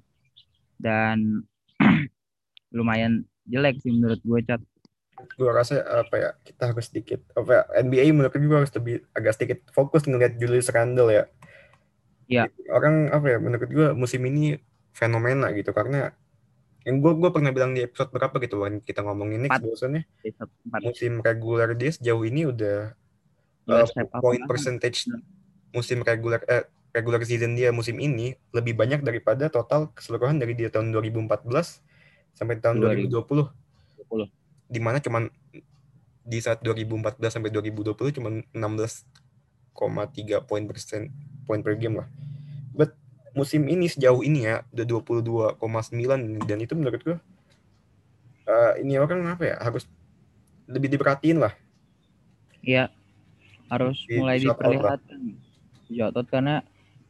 dan 0.76 1.48
lumayan 2.78 3.24
jelek 3.48 3.80
sih 3.80 3.96
menurut 3.96 4.20
gue 4.20 4.40
cat 4.44 4.60
gue 5.18 5.50
rasa 5.50 5.82
apa 5.82 6.16
ya 6.20 6.30
kita 6.46 6.70
harus 6.70 6.94
sedikit 6.94 7.24
apa 7.34 7.50
ya, 7.50 7.62
NBA 7.82 8.14
menurut 8.14 8.36
gue 8.36 8.58
harus 8.58 8.74
lebih 8.78 9.02
agak 9.18 9.34
sedikit 9.34 9.60
fokus 9.74 10.06
ngeliat 10.06 10.38
Julius 10.38 10.70
Randle 10.70 11.10
ya. 11.10 11.24
Iya. 12.30 12.44
Orang 12.70 13.10
apa 13.10 13.26
ya 13.26 13.38
menurut 13.42 13.66
gue 13.66 13.88
musim 13.98 14.22
ini 14.30 14.62
fenomena 14.94 15.50
gitu 15.58 15.74
karena 15.74 16.14
yang 16.88 17.04
gue 17.04 17.12
gue 17.20 17.30
pernah 17.36 17.52
bilang 17.52 17.76
di 17.76 17.84
episode 17.84 18.16
berapa 18.16 18.32
gitu 18.40 18.64
kan 18.64 18.80
kita 18.80 19.04
ngomongin 19.04 19.44
Knicks 19.44 19.60
Empat. 19.60 19.64
bahwasannya 19.68 20.04
musim 20.88 21.14
reguler 21.20 21.70
dia 21.76 21.92
sejauh 21.92 22.24
ini 22.24 22.48
udah 22.48 22.96
uh, 23.68 23.84
point 24.24 24.48
percentage 24.48 25.12
musim 25.76 26.00
reguler 26.00 26.40
eh, 26.48 26.64
regular 26.96 27.20
season 27.28 27.60
dia 27.60 27.76
musim 27.76 28.00
ini 28.00 28.40
lebih 28.56 28.80
banyak 28.80 29.04
daripada 29.04 29.52
total 29.52 29.92
keseluruhan 29.92 30.40
dari 30.40 30.56
dia 30.56 30.72
tahun 30.72 30.96
2014 30.96 31.44
sampai 32.40 32.56
tahun 32.64 32.80
2020. 32.80 33.52
2020 34.08 34.72
di 34.72 34.80
mana 34.80 35.04
cuman 35.04 35.28
di 36.28 36.40
saat 36.44 36.60
2014 36.64 37.20
sampai 37.20 37.52
2020 37.52 38.16
cuman 38.20 38.44
16,3 38.52 40.48
poin 40.48 40.64
persen 40.68 41.12
poin 41.44 41.60
per 41.64 41.76
game 41.80 42.04
lah. 42.04 42.08
Musim 43.38 43.70
ini 43.70 43.86
sejauh 43.86 44.26
ini 44.26 44.50
ya 44.50 44.66
udah 44.74 44.86
22,9 45.62 46.42
dan 46.50 46.58
itu 46.58 46.74
menurut 46.74 47.02
gue 47.06 47.18
eh, 48.50 48.74
ini 48.82 48.98
orang 48.98 49.30
apa 49.30 49.44
ya 49.46 49.56
harus 49.62 49.86
lebih 50.66 50.90
diperhatiin 50.92 51.38
lah. 51.38 51.54
Iya. 52.66 52.90
Harus 53.70 54.00
Di- 54.08 54.18
mulai 54.20 54.42
diperlihatkan. 54.42 55.22
Shout 55.88 56.18
out 56.18 56.28
karena 56.28 56.64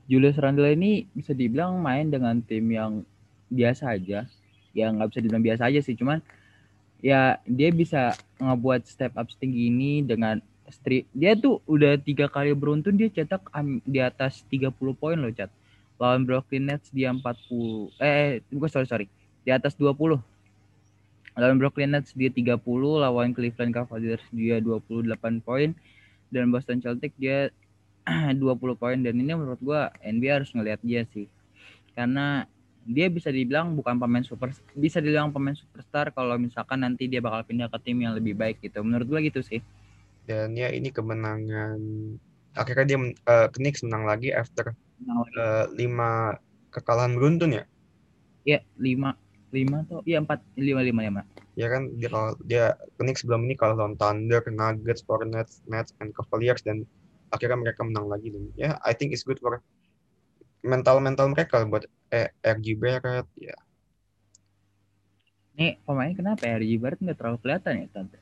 Julius 0.05 0.38
Randle 0.38 0.72
ini 0.72 1.10
bisa 1.12 1.34
dibilang 1.34 1.81
main 1.81 2.07
dengan 2.07 2.39
tim 2.43 2.65
yang 2.69 3.01
biasa 3.50 3.98
aja. 3.98 4.29
Ya 4.77 4.86
nggak 4.93 5.10
bisa 5.13 5.19
dibilang 5.25 5.46
biasa 5.46 5.63
aja 5.67 5.79
sih, 5.81 5.98
cuman 5.98 6.22
ya 7.01 7.41
dia 7.46 7.69
bisa 7.74 8.13
ngebuat 8.38 8.86
step 8.86 9.13
up 9.17 9.27
setinggi 9.29 9.74
ini 9.74 10.05
dengan 10.05 10.38
streak. 10.69 11.10
Dia 11.17 11.34
tuh 11.34 11.60
udah 11.65 11.98
tiga 11.98 12.29
kali 12.29 12.53
beruntun 12.53 12.98
dia 12.98 13.10
cetak 13.10 13.50
di 13.86 14.00
atas 14.01 14.46
30 14.48 14.74
poin 14.93 15.17
loh, 15.17 15.34
Chat. 15.34 15.50
Lawan 15.98 16.30
Brooklyn 16.30 16.70
Nets 16.70 16.94
dia 16.94 17.10
40 17.10 17.22
eh 18.01 18.42
gue 18.46 18.70
sorry 18.70 18.88
sorry. 18.88 19.08
Di 19.42 19.50
atas 19.54 19.74
20. 19.77 20.22
Lawan 21.38 21.58
Brooklyn 21.62 21.94
Nets 21.94 22.18
dia 22.18 22.34
30, 22.34 22.58
lawan 22.98 23.30
Cleveland 23.34 23.74
Cavaliers 23.74 24.25
dia 24.34 24.58
28 24.58 25.46
poin 25.46 25.70
dan 26.34 26.50
Boston 26.50 26.82
Celtics 26.82 27.13
dia 27.22 27.54
20 28.34 28.42
poin 28.74 28.98
dan 28.98 29.13
ini 29.13 29.38
menurut 29.38 29.62
gua 29.62 29.94
NBA 30.01 30.42
harus 30.42 30.50
ngelihat 30.54 30.82
dia 30.82 31.06
sih. 31.13 31.30
Karena 31.94 32.50
dia 32.88 33.12
bisa 33.12 33.30
dibilang 33.30 33.75
bukan 33.77 34.00
pemain 34.01 34.24
super 34.24 34.50
bisa 34.74 34.98
dibilang 34.98 35.30
pemain 35.30 35.54
superstar 35.54 36.10
kalau 36.16 36.39
misalkan 36.39 36.82
nanti 36.82 37.06
dia 37.06 37.20
bakal 37.20 37.44
pindah 37.44 37.68
ke 37.68 37.77
tim 37.86 38.01
yang 38.01 38.18
lebih 38.18 38.34
baik 38.34 38.58
gitu. 38.63 38.82
Menurut 38.82 39.06
gua 39.06 39.20
gitu 39.22 39.46
sih. 39.46 39.62
Dan 40.25 40.58
ya 40.58 40.74
ini 40.74 40.89
kemenangan 40.89 41.80
akhirnya 42.58 42.86
dia 42.89 42.98
eh, 43.13 43.48
Knicks 43.54 43.86
menang 43.86 44.10
lagi 44.10 44.34
after 44.34 44.74
Eh, 45.06 45.66
lima 45.77 46.36
kekalahan 46.74 47.13
beruntun 47.13 47.58
ya. 47.58 47.63
Ya, 48.48 48.60
5 48.80 49.13
5 49.51 49.77
tuh 49.88 50.01
ya 50.04 50.20
4 50.24 50.39
5 50.58 50.82
5 50.82 51.01
5. 51.04 51.24
Ya 51.58 51.68
kan 51.74 51.89
dia 51.98 52.10
kalau 52.12 52.32
dia 52.46 52.66
Knicks 53.01 53.25
sebelum 53.25 53.46
ini 53.50 53.58
kalah 53.58 53.77
lawan 53.77 53.96
Thunder, 53.98 54.44
Nuggets, 54.50 55.01
Hornets, 55.08 55.63
Nets, 55.66 55.96
and 56.04 56.13
Cavaliers 56.13 56.62
dan 56.62 56.86
akhirnya 57.32 57.60
mereka 57.60 57.84
menang 57.84 58.08
lagi 58.08 58.32
dan 58.32 58.44
ya 58.56 58.72
I 58.84 58.96
think 58.96 59.12
it's 59.12 59.27
good 59.27 59.39
for 59.44 59.60
mental 60.63 61.04
mental 61.04 61.27
mereka 61.32 61.63
buat 61.68 61.84
eh, 62.12 62.32
RG 62.39 62.80
Barrett 62.80 63.27
ya 63.36 63.56
Nih 65.58 65.82
pemainnya 65.84 66.16
kenapa 66.16 66.46
RJ 66.46 66.72
Barrett 66.77 67.01
nggak 67.01 67.18
terlalu 67.18 67.38
kelihatan 67.42 67.74
ya 67.82 67.88
tante? 67.89 68.18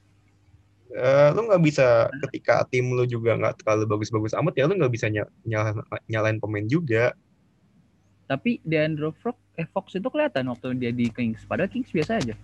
Eh, 0.93 1.29
lu 1.33 1.49
nggak 1.49 1.63
bisa 1.65 2.05
ketika 2.29 2.61
tim 2.69 2.93
lu 2.93 3.09
juga 3.09 3.33
nggak 3.33 3.65
terlalu 3.65 3.97
bagus-bagus 3.97 4.37
amat 4.37 4.53
ya 4.53 4.69
lu 4.69 4.77
nggak 4.77 4.93
bisa 4.93 5.09
ny 5.09 5.25
nyalain, 5.41 5.81
nyalain 6.05 6.37
pemain 6.37 6.67
juga 6.69 7.17
Tapi 8.29 8.61
Deandre 8.61 9.09
Fox 9.17 9.37
eh 9.57 9.65
Fox 9.69 9.97
itu 9.97 10.05
kelihatan 10.09 10.49
waktu 10.49 10.73
dia 10.77 10.89
di 10.89 11.09
Kings. 11.13 11.45
Padahal 11.45 11.69
Kings 11.69 11.89
biasa 11.93 12.21
aja. 12.21 12.35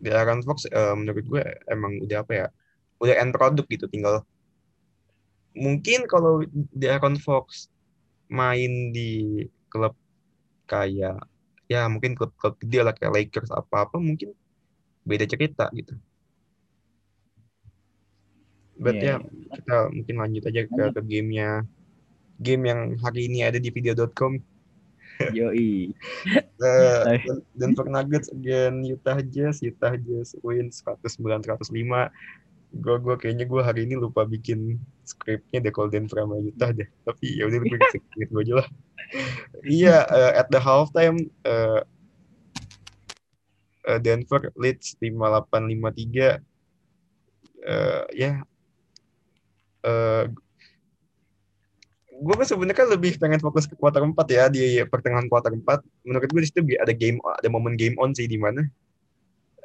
di 0.00 0.08
Aaron 0.08 0.40
Fox 0.40 0.64
eh, 0.64 0.94
menurut 0.96 1.24
gue 1.28 1.44
emang 1.68 2.00
udah 2.00 2.24
apa 2.24 2.32
ya 2.32 2.46
udah 3.04 3.14
end 3.20 3.36
product 3.36 3.68
gitu 3.68 3.84
tinggal 3.92 4.24
mungkin 5.52 6.08
kalau 6.08 6.40
di 6.52 6.86
Aaron 6.88 7.20
Fox 7.20 7.68
main 8.32 8.96
di 8.96 9.44
klub 9.68 9.92
kayak 10.64 11.20
ya 11.68 11.84
mungkin 11.92 12.16
klub-klub 12.16 12.56
gede 12.64 12.80
lah 12.80 12.96
kayak 12.96 13.12
Lakers 13.12 13.52
apa-apa 13.52 14.00
mungkin 14.00 14.32
beda 15.04 15.28
cerita 15.28 15.68
gitu 15.76 15.92
but 18.80 18.96
Iya, 18.96 19.20
ya 19.20 19.28
kita 19.52 19.76
mungkin 19.92 20.16
lanjut 20.16 20.42
aja 20.48 20.62
ke, 20.64 20.82
ke 20.96 21.00
gamenya. 21.04 21.68
Game 22.40 22.64
yang 22.64 22.96
hari 23.04 23.28
ini 23.28 23.44
ada 23.44 23.60
di 23.60 23.68
video.com 23.68 24.40
Yoi. 25.36 25.92
Eh, 26.60 27.00
Hai. 27.08 27.24
Den- 27.24 27.44
Denver 27.56 27.88
Nuggets 27.88 28.28
again 28.36 28.84
Utah 28.84 29.16
Jazz 29.24 29.64
Utah 29.64 29.96
Jazz 29.96 30.36
win 30.44 30.68
109 30.68 31.40
105 31.40 32.12
gue 32.70 32.96
gue 33.00 33.16
kayaknya 33.16 33.48
gue 33.48 33.62
hari 33.64 33.88
ini 33.88 33.96
lupa 33.96 34.28
bikin 34.28 34.76
skripnya 35.02 35.64
deh 35.64 35.72
kalau 35.72 35.88
Denver 35.88 36.20
sama 36.20 36.36
Utah 36.36 36.68
deh. 36.76 36.84
Tapi 37.08 37.40
ya 37.40 37.48
udah 37.48 37.58
gue 37.64 37.78
inget 38.16 38.28
gue 38.28 38.42
aja 38.44 38.54
lah. 38.60 38.68
Iya 39.64 39.96
eh, 40.06 40.32
at 40.38 40.52
the 40.52 40.60
halftime 40.60 41.32
eh, 41.48 41.80
eh, 43.88 43.98
Denver 44.04 44.52
leads 44.60 44.94
5853 45.00 46.44
eh 47.60 48.04
ya 48.14 48.44
eh 49.86 50.24
gue 52.20 52.44
sebenarnya 52.44 52.84
lebih 52.84 53.16
pengen 53.16 53.40
fokus 53.40 53.64
ke 53.64 53.72
kuarter 53.80 54.04
4 54.04 54.12
ya 54.28 54.44
di 54.52 54.84
pertengahan 54.84 55.24
kuarter 55.32 55.56
4 55.56 55.64
menurut 56.04 56.28
gue 56.28 56.40
di 56.44 56.48
situ 56.52 56.60
ada 56.76 56.92
game 56.92 57.16
ada 57.24 57.48
momen 57.48 57.80
game 57.80 57.96
on 57.96 58.12
sih 58.12 58.28
di 58.28 58.36
mana 58.36 58.60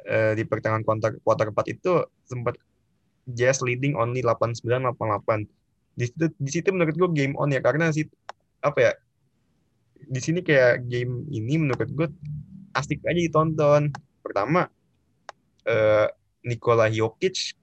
eh, 0.08 0.32
di 0.32 0.42
pertengahan 0.48 0.80
kuarter 0.80 1.20
kuarter 1.20 1.52
4 1.52 1.76
itu 1.76 1.92
sempat 2.24 2.56
Jazz 3.28 3.60
leading 3.60 3.92
only 3.98 4.24
89-88 4.24 5.44
di 5.96 6.04
situ 6.08 6.24
di 6.40 6.50
situ 6.52 6.68
menurut 6.72 6.96
gue 6.96 7.10
game 7.12 7.34
on 7.36 7.52
ya 7.52 7.60
karena 7.60 7.92
sih 7.92 8.08
apa 8.64 8.78
ya 8.80 8.92
di 10.06 10.20
sini 10.22 10.40
kayak 10.40 10.86
game 10.86 11.26
ini 11.32 11.58
menurut 11.58 11.88
gue 11.90 12.08
asik 12.76 13.00
aja 13.08 13.16
ditonton. 13.16 13.90
Pertama 14.20 14.68
eh, 15.64 16.08
Nikola 16.44 16.92
Jokic 16.92 17.56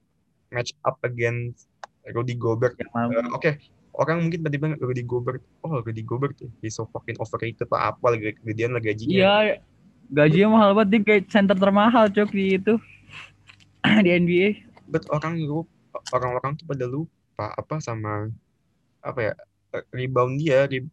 match 0.50 0.74
up 0.84 0.98
against 1.06 1.70
Rudy 2.12 2.36
Gobert 2.36 2.76
malam 2.92 3.16
Eh, 3.16 3.32
Oke, 3.32 3.50
orang 3.96 4.28
mungkin 4.28 4.44
tadi 4.44 4.56
bilang 4.60 4.76
Rudy 4.76 5.04
Gobert. 5.06 5.40
Oh, 5.64 5.80
Rudy 5.80 6.04
Gobert 6.04 6.36
ya, 6.36 6.50
he's 6.60 6.76
so 6.76 6.84
fucking 6.92 7.16
overrated 7.16 7.64
lah 7.72 7.94
apa 7.94 8.06
lagi 8.12 8.36
gedean 8.44 8.76
lah 8.76 8.82
gajinya. 8.82 9.14
Iya, 9.14 9.34
gajinya 10.12 10.48
mahal 10.52 10.70
banget 10.76 10.88
dia 10.92 11.00
kayak 11.00 11.22
center 11.32 11.56
termahal 11.56 12.12
cok 12.12 12.30
di 12.34 12.60
itu 12.60 12.74
di 14.04 14.10
NBA. 14.12 14.48
But 14.90 15.08
orang 15.08 15.40
lupa, 15.40 15.72
orang-orang 16.12 16.60
tuh 16.60 16.66
pada 16.68 16.84
lupa 16.84 17.46
apa 17.56 17.80
sama 17.80 18.28
apa 19.00 19.20
ya 19.20 19.32
rebound 19.94 20.36
dia. 20.44 20.68
Re- 20.68 20.92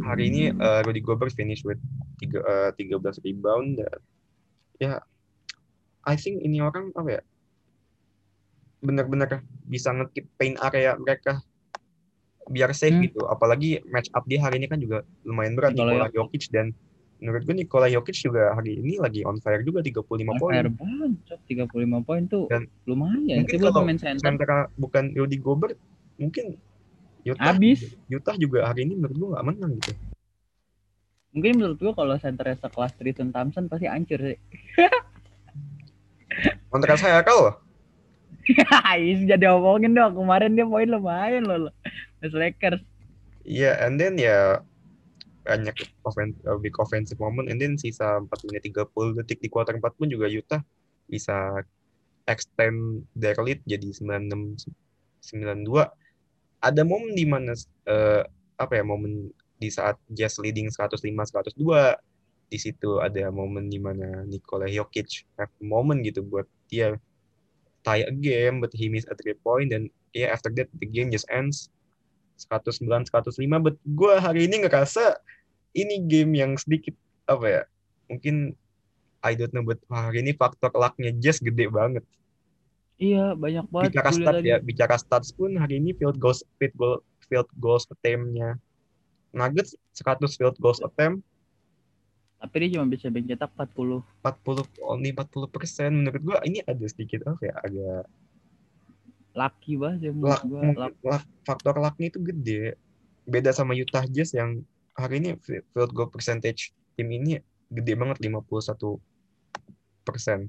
Hari 0.00 0.32
ini 0.32 0.50
eh, 0.50 0.80
Rudy 0.82 0.98
Gobert 1.04 1.30
finish 1.36 1.62
with 1.62 1.78
tiga, 2.18 2.42
eh, 2.42 2.70
13 2.74 3.22
rebound 3.22 3.78
dan 3.78 4.00
ya 4.80 4.92
I 6.02 6.16
think 6.16 6.40
ini 6.40 6.58
orang 6.64 6.90
apa 6.96 7.20
ya 7.20 7.22
benar-benar 8.80 9.40
bisa 9.62 9.90
ngekip 9.90 10.24
paint 10.34 10.56
area 10.58 10.96
mereka 10.96 11.40
biar 12.46 12.72
safe 12.72 12.92
Hmm. 12.92 13.04
gitu. 13.04 13.20
Apalagi 13.24 13.78
match 13.86 14.10
up 14.10 14.24
dia 14.24 14.40
hari 14.40 14.58
ini 14.58 14.66
kan 14.66 14.76
juga 14.76 15.04
lumayan 15.22 15.54
berat 15.54 15.72
Nikola 15.72 15.92
Nikola 15.94 16.08
Jokic 16.10 16.48
dan 16.48 16.72
menurut 17.16 17.44
gue 17.44 17.54
Nikola 17.54 17.86
Jokic 17.86 18.16
juga 18.18 18.50
hari 18.52 18.74
ini 18.74 18.96
lagi 18.96 19.22
on 19.22 19.38
fire 19.38 19.60
juga 19.60 19.80
35 19.80 20.00
On 20.26 20.34
poin. 20.34 20.52
fire 20.56 20.72
banget 20.72 21.10
cok 21.26 21.40
35 21.46 22.00
poin 22.02 22.22
tuh 22.26 22.44
Dan 22.48 22.64
lumayan 22.84 23.44
mungkin 23.44 23.58
kalau 23.60 23.72
pemain 23.78 23.98
center. 23.98 24.18
Sementara 24.18 24.56
bukan 24.74 25.12
Rudy 25.12 25.36
Gobert 25.36 25.76
mungkin 26.16 26.56
Utah 27.20 27.52
Abis. 27.52 27.94
Utah 28.08 28.34
juga 28.34 28.64
hari 28.64 28.82
ini 28.82 28.96
menurut 28.96 29.14
gue 29.14 29.28
nggak 29.30 29.46
menang 29.46 29.72
gitu. 29.76 29.92
Mungkin 31.30 31.52
menurut 31.54 31.78
gua 31.78 31.94
kalau 31.94 32.18
centernya 32.18 32.58
sekelas 32.58 32.90
Tristan 32.96 33.30
Thompson 33.30 33.70
pasti 33.70 33.86
hancur 33.86 34.18
sih. 34.18 34.38
Kontrak 36.66 36.96
saya 36.96 37.20
kalau 37.20 37.54
Isi 39.00 39.24
jadi 39.28 39.52
omongin 39.52 39.94
dong 39.94 40.18
kemarin 40.18 40.56
dia 40.56 40.66
poin 40.66 40.88
lumayan 40.88 41.46
loh. 41.46 41.68
loh. 41.68 41.74
Mas 42.20 42.34
Lakers. 42.34 42.82
Iya, 43.46 43.80
and 43.86 43.96
then 43.96 44.20
ya 44.20 44.60
banyak 45.50 45.74
offen 46.04 46.36
uh, 46.44 46.60
big 46.60 46.76
offensive 46.76 47.16
moment 47.16 47.48
and 47.48 47.58
then 47.58 47.74
sisa 47.80 48.20
4 48.22 48.28
menit 48.46 48.70
30 48.70 49.18
detik 49.24 49.40
di 49.40 49.48
kuarter 49.48 49.74
4 49.74 49.82
pun 49.96 50.06
juga 50.06 50.28
Utah 50.28 50.60
bisa 51.08 51.64
extend 52.28 53.08
their 53.16 53.34
lead 53.40 53.58
jadi 53.64 53.88
96 53.88 54.68
92 55.24 55.90
ada 56.60 56.82
momen 56.84 57.12
di 57.16 57.24
mana 57.24 57.56
eh, 57.88 58.22
apa 58.60 58.72
ya 58.76 58.84
momen 58.84 59.32
di 59.56 59.68
saat 59.72 59.96
Jazz 60.12 60.36
leading 60.38 60.68
105 60.68 61.00
102 61.00 61.56
di 62.52 62.58
situ 62.60 63.00
ada 63.00 63.32
momen 63.32 63.72
di 63.72 63.80
mana 63.80 64.22
Nikola 64.28 64.68
Jokic 64.68 65.24
have 65.40 65.52
moment 65.58 66.04
gitu 66.04 66.20
buat 66.22 66.46
dia 66.68 66.94
tie 67.86 68.04
a 68.04 68.12
game 68.12 68.60
but 68.60 68.72
he 68.76 68.88
miss 68.88 69.08
a 69.08 69.16
three 69.16 69.36
point 69.40 69.72
dan 69.72 69.88
ya 70.12 70.26
yeah, 70.26 70.30
after 70.34 70.52
that 70.52 70.68
the 70.80 70.88
game 70.88 71.08
just 71.08 71.28
ends. 71.30 71.68
109 72.48 72.88
105 72.88 73.36
but 73.60 73.76
gue 73.84 74.14
hari 74.16 74.48
ini 74.48 74.64
ngerasa 74.64 75.20
ini 75.76 76.00
game 76.08 76.32
yang 76.32 76.56
sedikit 76.56 76.96
apa 77.28 77.44
ya 77.44 77.62
mungkin 78.08 78.56
I 79.20 79.36
don't 79.36 79.52
know 79.52 79.60
but 79.60 79.76
hari 79.92 80.24
ini 80.24 80.32
faktor 80.32 80.72
lucknya 80.72 81.12
just 81.20 81.44
gede 81.44 81.68
banget. 81.68 82.00
Iya, 83.00 83.32
banyak 83.36 83.64
banget. 83.68 83.96
bicara 83.96 84.10
stats 84.12 84.44
ya 84.44 84.56
bicara 84.60 84.96
stats 84.96 85.28
pun 85.32 85.56
hari 85.56 85.80
ini 85.80 85.92
field 85.96 86.16
goals 86.16 86.40
field 86.56 86.72
goal 86.76 86.96
field 87.28 87.48
goals 87.60 87.84
attempt-nya. 87.92 88.56
Nuggets 89.36 89.76
100 89.94 90.26
field 90.36 90.56
goals 90.58 90.80
attempt 90.82 91.22
Tapi 92.40 92.54
dia 92.64 92.80
cuma 92.80 92.88
bisa 92.88 93.12
mencetak 93.12 93.52
40. 93.52 94.00
40 94.24 94.64
only 94.80 95.12
40 95.12 95.44
persen 95.52 95.90
menurut 95.92 96.22
gua 96.24 96.38
ini 96.48 96.64
ada 96.64 96.84
sedikit 96.88 97.28
apa 97.28 97.40
ya 97.44 97.54
agak 97.60 98.04
Lucky 99.30 99.72
banget 99.78 100.00
ya 100.08 100.12
menurut 100.16 100.96
gua. 101.04 101.20
faktor 101.44 101.76
lucknya 101.76 102.08
itu 102.10 102.20
gede 102.20 102.62
beda 103.28 103.52
sama 103.52 103.76
Utah 103.76 104.08
Jazz 104.08 104.32
yang 104.32 104.64
hari 104.96 105.20
ini 105.22 105.36
fi- 105.38 105.62
field 105.70 105.92
goal 105.92 106.08
percentage 106.08 106.72
tim 106.96 107.08
ini 107.12 107.38
gede 107.70 107.92
banget 107.94 108.18
51 108.24 108.98
persen 110.02 110.48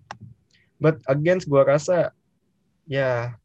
but 0.80 0.98
against 1.06 1.46
gua 1.46 1.68
rasa 1.68 2.16
ya 2.88 3.36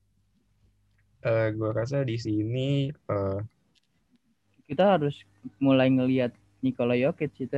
eh, 1.27 1.49
gua 1.53 1.71
rasa 1.75 2.07
di 2.07 2.17
sini 2.17 2.95
eh, 2.95 3.41
Kita 4.67 4.99
harus 4.99 5.23
mulai 5.63 5.87
ngelihat 5.87 6.35
Nikola 6.67 6.99
Jokic 6.99 7.31
itu 7.39 7.55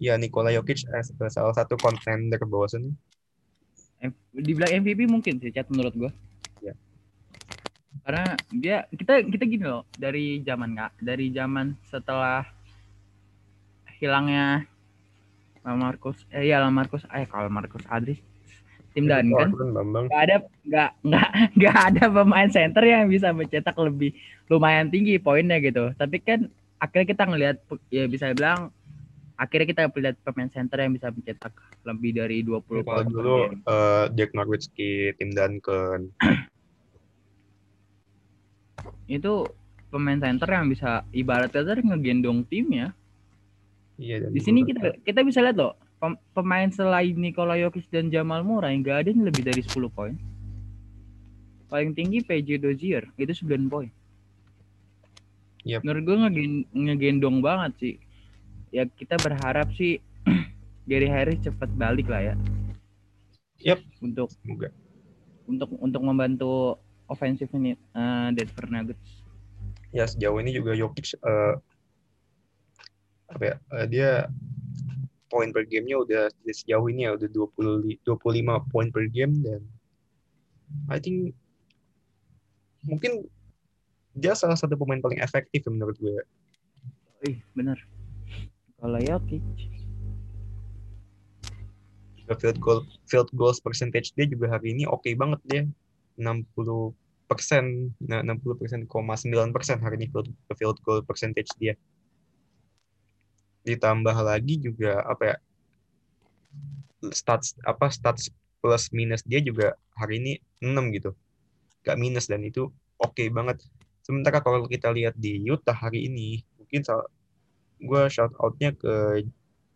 ya 0.00 0.16
Nikola 0.16 0.48
Jokic 0.56 0.88
as 0.96 1.12
salah 1.28 1.52
satu 1.52 1.76
contender 1.76 2.40
bahwasannya 2.40 2.96
M- 4.00 4.16
Dibilang 4.32 4.72
MVP 4.80 5.04
mungkin 5.04 5.36
sih 5.40 5.52
Chat 5.52 5.68
menurut 5.68 5.92
gua. 5.96 6.12
Iya. 6.64 6.72
Karena 8.04 8.24
dia 8.52 8.76
kita 8.92 9.24
kita 9.24 9.44
gini 9.44 9.64
loh 9.64 9.84
dari 9.96 10.40
zaman 10.40 10.72
nggak 10.76 10.92
dari 11.04 11.32
zaman 11.32 11.76
setelah 11.88 12.44
hilangnya 14.00 14.68
Marcus 15.64 16.22
eh 16.30 16.46
ya 16.46 16.62
Marcus 16.70 17.02
eh 17.10 17.26
kalau 17.26 17.50
Marcus 17.50 17.82
Adris 17.90 18.20
tim 18.94 19.10
dan 19.10 19.26
kan 19.34 19.50
nggak 20.06 20.20
ada 20.22 20.36
nggak 20.62 20.90
nggak 21.02 21.28
nggak 21.58 21.76
ada 21.90 22.02
pemain 22.12 22.50
center 22.52 22.84
yang 22.86 23.10
bisa 23.10 23.34
mencetak 23.34 23.74
lebih 23.74 24.14
lumayan 24.46 24.86
tinggi 24.86 25.18
poinnya 25.18 25.58
gitu 25.58 25.90
tapi 25.98 26.22
kan 26.22 26.46
akhirnya 26.76 27.06
kita 27.08 27.22
ngelihat 27.24 27.56
ya 27.88 28.04
bisa 28.08 28.32
bilang 28.36 28.70
akhirnya 29.36 29.66
kita 29.68 29.82
melihat 29.92 30.16
pemain 30.24 30.48
center 30.48 30.78
yang 30.80 30.92
bisa 30.96 31.12
mencetak 31.12 31.52
lebih 31.84 32.10
dari 32.16 32.40
20 32.40 32.64
kalau 32.64 32.84
poin 32.84 33.08
dulu 33.08 33.36
eh, 33.52 34.04
Dirk 34.16 34.32
Nowitzki 34.32 35.12
tim 35.20 35.30
Duncan. 35.32 36.08
Itu 39.06 39.46
pemain 39.92 40.18
center 40.18 40.48
yang 40.48 40.66
bisa 40.72 41.04
ibarat 41.12 41.52
kata 41.52 41.78
ngegendong 41.78 42.48
tim 42.48 42.66
ya. 42.72 42.88
Iya 43.96 44.28
di 44.28 44.40
sini 44.40 44.64
kita 44.64 45.00
kita 45.04 45.24
bisa 45.24 45.40
lihat 45.40 45.56
loh 45.56 45.72
pem- 45.96 46.20
pemain 46.36 46.68
selain 46.68 47.16
Nikola 47.16 47.56
Jokic 47.56 47.88
dan 47.88 48.12
Jamal 48.12 48.44
Murray 48.44 48.76
nggak 48.80 48.96
ada 49.04 49.08
yang 49.08 49.24
lebih 49.24 49.44
dari 49.44 49.64
10 49.64 49.72
poin. 49.88 50.16
Paling 51.66 51.96
tinggi 51.96 52.20
PJ 52.22 52.60
Dozier 52.60 53.04
itu 53.16 53.32
9 53.32 53.72
poin 53.72 53.88
Yep. 55.66 55.80
menurut 55.82 56.02
gue 56.06 56.16
ngegen- 56.22 56.66
ngegendong 56.70 57.38
banget 57.42 57.72
sih 57.82 57.94
ya 58.70 58.86
kita 58.86 59.18
berharap 59.18 59.66
sih 59.74 59.98
Gary 60.88 61.10
Harris 61.10 61.42
cepat 61.42 61.70
balik 61.74 62.06
lah 62.06 62.22
ya 62.22 62.34
Yep. 63.66 63.82
untuk 63.98 64.30
semoga 64.30 64.70
untuk 65.50 65.70
untuk 65.82 66.02
membantu 66.06 66.78
ofensif 67.10 67.50
ini 67.50 67.74
eh, 67.74 68.28
Denver 68.30 68.66
Nuggets 68.70 69.26
ya 69.90 70.06
sejauh 70.06 70.38
ini 70.38 70.54
juga 70.54 70.78
Jokic 70.78 71.18
eh, 71.18 71.54
apa 73.26 73.42
ya 73.42 73.54
eh, 73.74 73.86
dia 73.90 74.10
poin 75.26 75.50
per 75.50 75.66
gamenya 75.66 75.98
udah 75.98 76.22
sejauh 76.46 76.86
ini 76.86 77.10
ya 77.10 77.18
udah 77.18 77.26
20 77.26 77.82
25 78.06 78.70
poin 78.70 78.86
per 78.94 79.10
game 79.10 79.42
dan 79.42 79.66
I 80.86 81.02
think 81.02 81.34
mungkin 82.86 83.26
dia 84.16 84.32
salah 84.32 84.56
satu 84.56 84.74
pemain 84.80 84.98
paling 84.98 85.20
efektif 85.20 85.60
ya 85.60 85.70
menurut 85.70 85.96
gue. 86.00 86.16
Ih, 87.28 87.38
bener. 87.52 87.76
Kalau 88.80 89.00
Jokic 89.00 89.44
field 92.34 92.58
goal 92.58 92.82
field 93.06 93.30
goals 93.38 93.62
percentage 93.62 94.10
dia 94.18 94.26
juga 94.26 94.50
hari 94.50 94.74
ini 94.74 94.82
oke 94.90 95.06
banget 95.14 95.40
dia. 95.46 95.62
60 96.18 96.96
persen 97.28 97.92
nah 98.02 98.24
60 98.24 98.58
persen 98.58 98.80
koma 98.88 99.14
9 99.14 99.52
persen 99.52 99.78
hari 99.78 100.00
ini 100.00 100.06
field, 100.10 100.32
field 100.58 100.78
goal 100.82 101.04
percentage 101.06 101.52
dia. 101.60 101.78
Ditambah 103.62 104.16
lagi 104.16 104.58
juga 104.58 105.06
apa 105.06 105.22
ya 105.22 105.36
stats 107.12 107.54
apa 107.62 107.92
stats 107.92 108.32
plus 108.58 108.90
minus 108.90 109.22
dia 109.22 109.38
juga 109.38 109.78
hari 109.94 110.18
ini 110.18 110.32
6 110.64 110.96
gitu. 110.98 111.14
Gak 111.86 112.00
minus 112.00 112.26
dan 112.26 112.42
itu 112.42 112.66
oke 112.98 113.22
banget 113.30 113.62
sementara 114.06 114.38
kalau 114.38 114.62
kita 114.70 114.94
lihat 114.94 115.18
di 115.18 115.42
Utah 115.42 115.74
hari 115.74 116.06
ini 116.06 116.38
mungkin 116.62 116.86
gue 117.82 118.02
shout 118.06 118.30
outnya 118.38 118.70
ke 118.70 119.26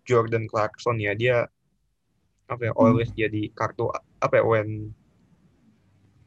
Jordan 0.07 0.47
Clarkson 0.47 1.03
ya. 1.03 1.19
Dia 1.19 1.51
apa 2.47 2.71
ya 2.71 2.73
always 2.79 3.11
jadi 3.15 3.51
kartu 3.59 3.91
apa 4.23 4.39
ya 4.39 4.45
when 4.47 4.95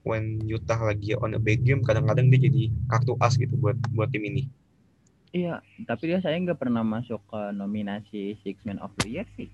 when 0.04 0.44
Utah 0.44 0.84
lagi 0.84 1.16
on 1.16 1.36
a 1.36 1.40
big 1.40 1.64
game 1.64 1.80
kadang-kadang 1.80 2.28
dia 2.28 2.44
jadi 2.44 2.68
kartu 2.92 3.16
as 3.24 3.40
gitu 3.40 3.56
buat 3.56 3.80
buat 3.96 4.12
tim 4.12 4.28
ini. 4.28 4.52
Iya 5.32 5.64
tapi 5.88 6.12
dia 6.12 6.20
saya 6.20 6.36
nggak 6.44 6.60
pernah 6.60 6.84
masuk 6.84 7.24
ke 7.32 7.42
nominasi 7.56 8.36
Six 8.44 8.68
Man 8.68 8.84
of 8.84 8.92
the 9.00 9.08
Year 9.08 9.28
sih. 9.40 9.48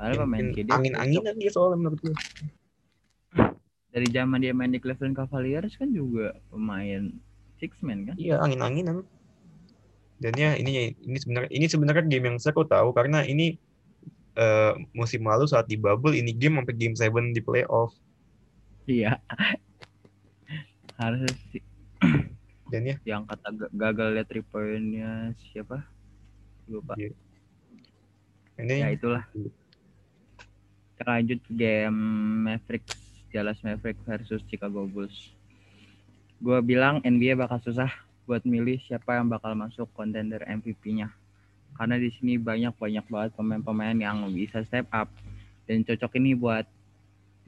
Padahal 0.00 0.24
pemain 0.24 0.56
dia 0.56 0.64
angin-anginan 0.72 1.36
dia 1.36 1.52
soalnya 1.52 1.84
menurut 1.84 2.00
gue 2.00 2.16
dari 3.88 4.08
zaman 4.12 4.38
dia 4.44 4.52
main 4.52 4.70
di 4.70 4.78
Cleveland 4.78 5.16
Cavaliers 5.16 5.74
kan 5.74 5.90
juga 5.90 6.36
pemain 6.52 7.08
six 7.58 7.78
man 7.82 8.08
kan? 8.08 8.14
Iya 8.18 8.40
angin-anginan. 8.40 9.04
Dan 10.18 10.34
ya 10.34 10.58
ini 10.58 10.98
ini 10.98 11.18
sebenarnya 11.18 11.50
ini 11.54 11.66
sebenarnya 11.70 12.04
game 12.10 12.26
yang 12.34 12.38
seru 12.42 12.66
tahu 12.66 12.90
karena 12.90 13.22
ini 13.22 13.54
eh, 14.34 14.72
musim 14.94 15.22
lalu 15.22 15.46
saat 15.46 15.70
di 15.70 15.78
bubble 15.78 16.14
ini 16.14 16.34
game 16.34 16.58
sampai 16.62 16.74
game 16.74 16.94
7 16.94 17.34
di 17.34 17.42
playoff. 17.42 17.94
Iya. 18.86 19.22
Harus 20.98 21.30
sih. 21.54 21.62
Dan 22.68 22.84
ya 22.84 22.96
yang 23.06 23.24
kata 23.24 23.48
ga- 23.54 23.72
gagal 23.72 24.08
lihat 24.18 24.26
three 24.28 24.44
pointnya 24.44 25.32
siapa? 25.54 25.86
Lupa. 26.68 26.98
Ini. 28.58 28.74
Ya 28.82 28.90
itulah. 28.90 29.24
Kita 30.98 31.06
lanjut 31.06 31.40
game 31.46 32.00
Mavericks 32.42 32.98
Dallas 33.30 33.62
Mavericks 33.62 34.02
versus 34.02 34.42
Chicago 34.50 34.84
Bulls 34.90 35.37
gue 36.38 36.58
bilang 36.62 37.02
NBA 37.02 37.34
bakal 37.34 37.58
susah 37.62 37.90
buat 38.28 38.44
milih 38.46 38.78
siapa 38.84 39.18
yang 39.18 39.26
bakal 39.26 39.56
masuk 39.58 39.90
kontender 39.96 40.44
MVP-nya 40.46 41.10
karena 41.78 41.94
di 41.94 42.10
sini 42.10 42.34
banyak 42.38 42.74
banyak 42.74 43.06
banget 43.06 43.30
pemain-pemain 43.38 43.94
yang 43.94 44.26
bisa 44.34 44.66
step 44.66 44.90
up 44.90 45.06
dan 45.70 45.86
cocok 45.86 46.12
ini 46.18 46.34
buat 46.34 46.66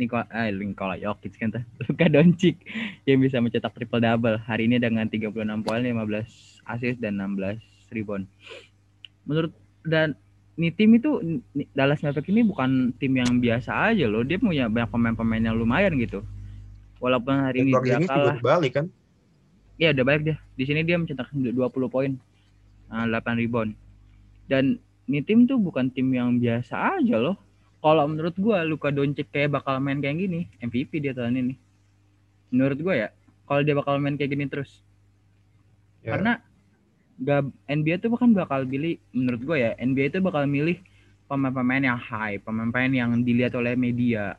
Nikola, 0.00 0.24
eh, 0.33 0.48
Nikola 0.48 0.96
Jokic 0.96 1.37
kan. 1.37 1.53
Luka 1.85 2.09
Doncic 2.09 2.57
yang 3.05 3.20
bisa 3.20 3.37
mencetak 3.37 3.76
triple 3.76 4.00
double 4.00 4.40
hari 4.40 4.64
ini 4.64 4.81
dengan 4.81 5.05
36 5.05 5.37
poin, 5.61 5.85
15 5.85 6.64
assist 6.64 6.98
dan 7.05 7.20
16 7.20 7.61
rebound. 7.92 8.24
Menurut 9.29 9.53
dan 9.85 10.16
ini 10.57 10.72
tim 10.72 10.96
itu 10.96 11.40
Dallas 11.76 12.00
Mavericks 12.00 12.33
ini 12.33 12.44
bukan 12.48 12.96
tim 12.96 13.12
yang 13.12 13.40
biasa 13.44 13.92
aja 13.92 14.09
loh. 14.09 14.24
Dia 14.24 14.40
punya 14.40 14.72
banyak 14.72 14.88
pemain-pemain 14.88 15.53
yang 15.53 15.57
lumayan 15.57 16.00
gitu. 16.00 16.24
Walaupun 17.00 17.32
hari 17.32 17.64
ini 17.64 17.72
dia 17.80 17.98
kalah, 18.04 18.36
balik 18.38 18.76
kan 18.76 18.86
Iya 19.80 19.96
udah 19.96 20.04
baik 20.04 20.22
dia. 20.28 20.36
Di 20.60 20.68
sini 20.68 20.84
dia 20.84 21.00
mencetak 21.00 21.32
20 21.32 21.56
poin, 21.88 22.12
Nah, 22.90 23.06
8 23.06 23.38
rebound. 23.38 23.72
Dan 24.50 24.82
ini 25.06 25.22
tim 25.22 25.46
tuh 25.46 25.56
bukan 25.62 25.88
tim 25.94 26.10
yang 26.10 26.36
biasa 26.42 26.98
aja 26.98 27.16
loh. 27.22 27.38
Kalau 27.80 28.04
menurut 28.10 28.34
gua 28.36 28.66
Luka 28.66 28.92
Doncic 28.92 29.30
kayak 29.30 29.56
bakal 29.56 29.78
main 29.80 30.02
kayak 30.02 30.20
gini, 30.20 30.50
MVP 30.60 31.00
dia 31.00 31.14
tahun 31.16 31.38
ini. 31.38 31.54
Menurut 32.52 32.78
gua 32.82 32.94
ya, 32.98 33.08
kalau 33.46 33.62
dia 33.62 33.72
bakal 33.78 33.96
main 34.02 34.18
kayak 34.18 34.36
gini 34.36 34.44
terus. 34.50 34.82
Ya. 36.02 36.18
Karena 36.18 36.42
gak, 37.22 37.48
NBA 37.70 38.02
tuh 38.02 38.10
bahkan 38.12 38.34
bakal 38.34 38.66
pilih 38.66 38.98
menurut 39.14 39.40
gua 39.46 39.56
ya, 39.56 39.70
NBA 39.78 40.12
itu 40.12 40.18
bakal 40.20 40.44
milih 40.50 40.76
pemain-pemain 41.30 41.94
yang 41.94 41.96
high, 41.96 42.42
pemain-pemain 42.42 42.92
yang 42.92 43.10
dilihat 43.22 43.54
oleh 43.54 43.78
media. 43.78 44.34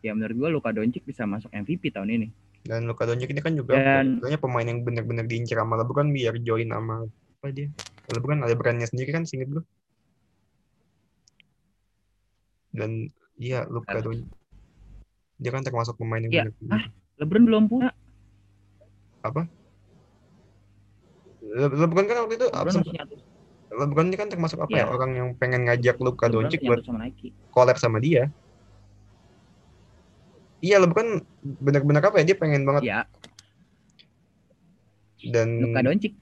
Ya 0.00 0.12
menurut 0.12 0.36
gua 0.36 0.48
Luka 0.48 0.70
Doncic 0.70 1.02
bisa 1.02 1.24
masuk 1.24 1.50
MVP 1.50 1.90
tahun 1.90 2.10
ini. 2.12 2.28
dan 2.60 2.84
Luka 2.84 3.02
Doncic 3.02 3.28
ini 3.28 3.40
kan 3.40 3.54
juga 3.54 3.74
Dan- 3.74 4.20
pemain 4.36 4.62
yang 4.62 4.82
benar-benar 4.82 5.24
diincar 5.24 5.56
sama 5.56 5.78
LeBron 5.78 6.10
biar 6.10 6.36
join 6.38 6.68
sama 6.68 7.06
apa 7.38 7.46
dia 7.48 7.70
LeBron 8.10 8.42
ada 8.42 8.52
brandnya 8.52 8.84
sendiri 8.84 9.08
kan 9.08 9.22
singkat 9.22 9.48
gue 9.48 9.64
dan 12.70 13.08
iya 13.36 13.64
Luka. 13.64 13.98
Doncic 13.98 14.26
dia 15.38 15.50
kan 15.50 15.62
termasuk 15.62 15.94
pemain 15.96 16.20
yang 16.20 16.28
Iya. 16.28 16.42
banyak 16.44 16.54
Ah. 16.68 16.84
LeBron 17.16 17.44
belum 17.46 17.62
punya. 17.66 17.88
Le- 21.40 21.74
LeBron 21.78 22.04
kan 22.04 22.16
waktu 22.20 22.34
itu 22.36 22.46
LeBron. 22.50 22.82
LeBron 23.70 24.06
ini 24.06 24.16
kan 24.16 24.28
termasuk 24.28 24.58
apa 24.58 24.72
ya 24.72 24.84
Iya. 24.84 24.86
orang 24.88 25.10
yang 25.14 25.28
pengen 25.34 25.64
ngajak 25.64 25.96
Luka 25.98 26.26
Doncic 26.26 26.60
buat 26.60 26.82
collab 27.48 27.78
sama 27.78 27.96
dia 27.98 28.28
iya 30.58 30.76
LeBron 30.82 31.22
benar-benar 31.62 32.02
apa 32.10 32.22
ya 32.22 32.34
dia 32.34 32.36
pengen 32.38 32.62
banget 32.66 32.82
Iya, 32.86 33.00
dan 35.34 35.48
Luka 35.62 35.80
Doncic. 35.82 36.12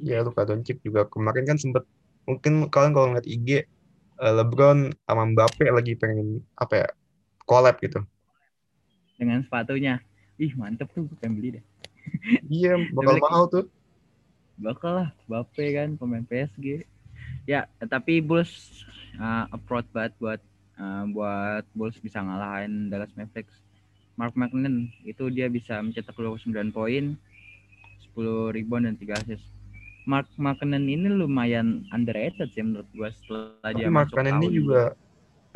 ya 0.00 0.18
Luka 0.20 0.42
Doncic 0.44 0.78
juga 0.84 1.08
kemarin 1.08 1.44
kan 1.48 1.56
sempet 1.56 1.84
mungkin 2.24 2.68
kalian 2.68 2.92
kalau 2.92 3.06
ngeliat 3.12 3.28
IG 3.28 3.48
eh, 3.60 3.64
LeBron 4.20 4.92
sama 5.04 5.22
Mbappe 5.32 5.64
lagi 5.68 5.96
pengen 5.96 6.44
apa 6.56 6.84
ya 6.84 6.88
collab 7.44 7.76
gitu 7.80 8.00
dengan 9.14 9.40
sepatunya. 9.46 10.02
Ih 10.34 10.50
mantep 10.58 10.90
tuh, 10.90 11.06
pengen 11.22 11.38
beli 11.38 11.48
deh. 11.60 11.64
iya 12.50 12.74
bakal 12.96 13.16
mahal 13.22 13.44
tuh 13.46 13.66
Bakal 14.54 14.92
lah, 15.02 15.08
Bape 15.26 15.66
kan 15.74 15.98
pemain 15.98 16.22
PSG. 16.22 16.86
Ya, 17.42 17.66
tapi 17.90 18.22
Bulls 18.22 18.86
uh, 19.18 19.50
approach 19.50 19.82
banget 19.90 20.14
buat 20.22 20.40
uh, 20.78 21.04
buat 21.10 21.66
Bulls 21.74 21.98
bisa 21.98 22.22
ngalahin 22.22 22.86
Dallas 22.86 23.10
Mavericks. 23.18 23.63
Mark 24.14 24.34
McNenn 24.38 24.94
itu 25.02 25.26
dia 25.30 25.50
bisa 25.50 25.82
mencetak 25.82 26.14
29 26.14 26.70
poin, 26.70 27.18
10 28.14 28.54
rebound 28.54 28.86
dan 28.86 28.96
3 28.96 29.20
assist. 29.20 29.46
Mark 30.04 30.28
McNenn 30.36 30.86
ini 30.86 31.08
lumayan 31.08 31.88
underrated 31.90 32.52
sih 32.52 32.60
menurut 32.60 32.86
gua 32.92 33.08
setelah 33.10 33.56
tapi 33.64 33.80
dia 33.80 33.88
masuk 33.88 34.20
makanan 34.20 34.44
ini 34.44 34.48
juga 34.60 34.82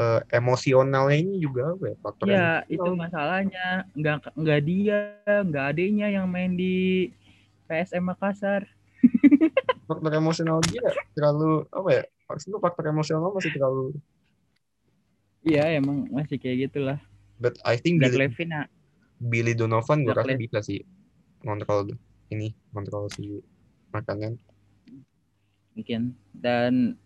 eh, 0.00 0.20
emosionalnya 0.32 1.16
ini 1.20 1.36
juga 1.36 1.76
apa 1.76 1.84
ya 1.84 1.96
faktor 2.00 2.24
Ya, 2.26 2.48
itu 2.66 2.90
masalahnya. 2.96 3.66
Nggak 3.92 4.32
nggak 4.32 4.60
dia, 4.64 4.98
nggak 5.28 5.64
adanya 5.76 6.06
yang 6.08 6.26
main 6.26 6.56
di 6.56 7.08
PSM 7.68 8.08
Makassar. 8.08 8.64
faktor 9.88 10.12
emosional 10.12 10.58
dia 10.68 10.84
terlalu 11.16 11.64
apa 11.72 11.88
ya 11.88 12.02
maksudnya 12.28 12.58
faktor 12.60 12.84
emosional 12.92 13.32
masih 13.32 13.54
terlalu 13.54 13.96
Iya, 15.48 15.80
emang 15.80 16.10
masih 16.12 16.36
kayak 16.36 16.68
gitulah. 16.68 16.98
But 17.38 17.54
I 17.64 17.78
think 17.78 18.02
Zach 18.02 18.12
Billy, 18.12 18.28
Levine 18.28 18.66
Billy 19.18 19.54
Donovan 19.54 20.06
gue 20.06 20.14
rasa 20.14 20.34
bisa 20.34 20.58
sih 20.62 20.82
kontrol 21.42 21.94
ini 22.28 22.52
kontrol 22.70 23.08
si 23.10 23.40
makanan 23.90 24.36
mungkin. 25.72 26.18
Dan 26.34 26.98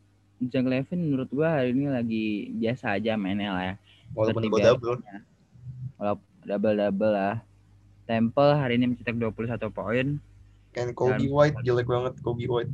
Zach 0.49 0.65
Levine 0.65 1.03
menurut 1.05 1.29
gua 1.29 1.61
hari 1.61 1.77
ini 1.77 1.93
lagi 1.93 2.25
biasa 2.57 2.97
aja 2.97 3.21
mainnya 3.21 3.53
lah 3.53 3.65
ya. 3.69 3.75
walaupun 4.17 4.49
double 4.49 4.61
double. 4.61 4.97
Walaupun 6.01 6.27
double-double 6.43 7.13
lah. 7.13 7.37
Temple 8.03 8.51
hari 8.59 8.75
ini 8.81 8.91
mencetak 8.91 9.15
21 9.15 9.71
poin. 9.71 10.07
and 10.73 10.91
Kobe 10.97 11.21
Dan- 11.21 11.29
White 11.29 11.57
jelek 11.63 11.85
banget 11.85 12.17
Kobe 12.25 12.49
White 12.49 12.73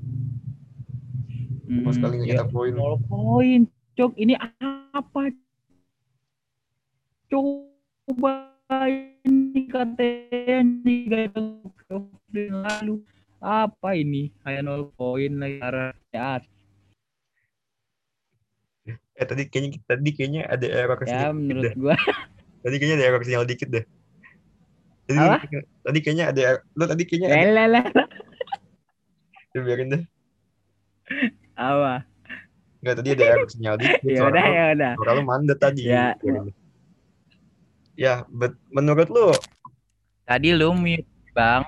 Hmm, 1.69 1.85
cuma 1.85 1.91
sekali 1.93 2.15
ya, 2.25 2.41
ngecetak 2.41 2.49
poin 2.49 2.73
nol 2.73 2.97
poin. 3.05 3.69
Cok, 3.93 4.17
ini 4.17 4.33
apa? 4.95 5.29
Coba 7.29 8.57
ini 9.29 9.69
katanya 9.69 10.65
gaya 11.05 11.29
lalu 12.49 13.05
apa 13.45 13.91
ini? 13.93 14.33
Kayak 14.41 14.65
nol 14.65 14.89
poin 14.97 15.37
lagi 15.37 15.61
arah 15.61 15.93
ya, 16.09 16.41
eh 19.13 19.27
tadi 19.29 19.45
kayaknya 19.45 19.85
tadi 19.85 20.11
kayaknya 20.17 20.43
ada 20.49 20.67
error 20.73 20.99
ya 21.05 21.29
menurut 21.37 21.69
deh. 21.69 21.75
gua. 21.77 21.97
Tadi 22.65 22.75
kayaknya 22.75 22.97
ada 22.99 23.07
error 23.07 23.23
sinyal 23.23 23.45
dikit 23.47 23.69
deh. 23.71 23.85
Tadi, 25.07 25.19
Apa? 25.21 25.37
tadi 25.87 25.99
kayaknya 26.03 26.25
ada 26.33 26.43
lo 26.75 26.85
tadi 26.91 27.03
kayaknya 27.07 27.29
ada 27.31 27.39
Ya, 29.55 29.61
biarin 29.63 29.89
deh. 29.95 30.03
Apa? 31.55 32.09
Nggak 32.83 32.95
tadi 32.99 33.09
ada 33.15 33.25
error 33.37 33.49
sinyal 33.53 33.77
dikit. 33.79 34.01
Ya 34.11 34.21
suara 34.25 34.33
udah 34.33 34.47
ya 34.49 34.65
udah. 34.75 34.93
suara 34.97 35.11
lo 35.13 35.23
mandet 35.29 35.59
tadi. 35.61 35.83
Ya. 35.87 36.17
Deh. 36.19 36.68
Ya 37.99 38.23
but 38.31 38.55
menurut 38.71 39.11
lo 39.11 39.35
tadi 40.23 40.55
lu 40.55 40.71
mute 40.71 41.03
bang 41.35 41.67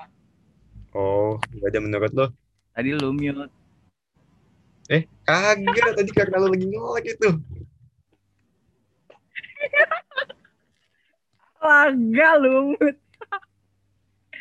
oh 0.95 1.35
nggak 1.51 1.67
ada 1.75 1.79
menurut 1.83 2.11
lo 2.15 2.25
tadi 2.71 2.95
lu 2.95 3.11
mute 3.11 3.51
Eh, 4.91 5.07
kagak 5.23 5.95
tadi 5.95 6.11
karena 6.11 6.35
lo 6.35 6.51
lagi 6.51 6.67
ngelak 6.67 7.05
itu. 7.07 7.29
Laga 11.63 12.29
lu 12.43 12.75
mute 12.75 12.99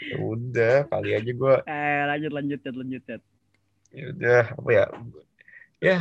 Ya 0.01 0.17
udah, 0.19 0.77
kali 0.91 1.15
aja 1.15 1.31
gua 1.39 1.63
eh 1.71 2.03
lanjut 2.09 2.33
lanjut 2.35 2.59
lanjut 2.67 3.03
Ted. 3.07 3.23
ya 3.95 4.05
udah 4.11 4.43
apa 4.59 4.71
ya? 4.75 4.85
Ya. 5.79 5.99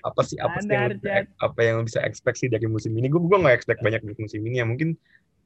Apa 0.00 0.20
sih 0.24 0.38
apa 0.40 0.58
sih 0.64 0.72
yang 0.72 0.90
apa 1.40 1.60
yang 1.60 1.76
bisa 1.84 2.00
expect 2.04 2.40
sih 2.40 2.48
dari 2.48 2.66
musim 2.66 2.92
ini? 2.96 3.06
Gue 3.12 3.20
gua 3.24 3.38
nggak 3.42 3.56
expect 3.56 3.80
banyak 3.84 4.00
dari 4.00 4.16
musim 4.18 4.40
ini 4.44 4.56
ya. 4.60 4.66
Mungkin 4.66 4.96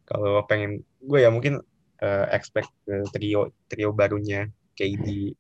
kalau 0.05 0.45
pengen 0.47 0.85
gue 1.01 1.19
ya 1.19 1.31
mungkin 1.33 1.61
eh, 2.03 2.27
expect 2.37 2.71
ke 2.85 2.95
trio 3.15 3.51
trio 3.67 3.91
barunya 3.91 4.47
KD, 4.79 5.35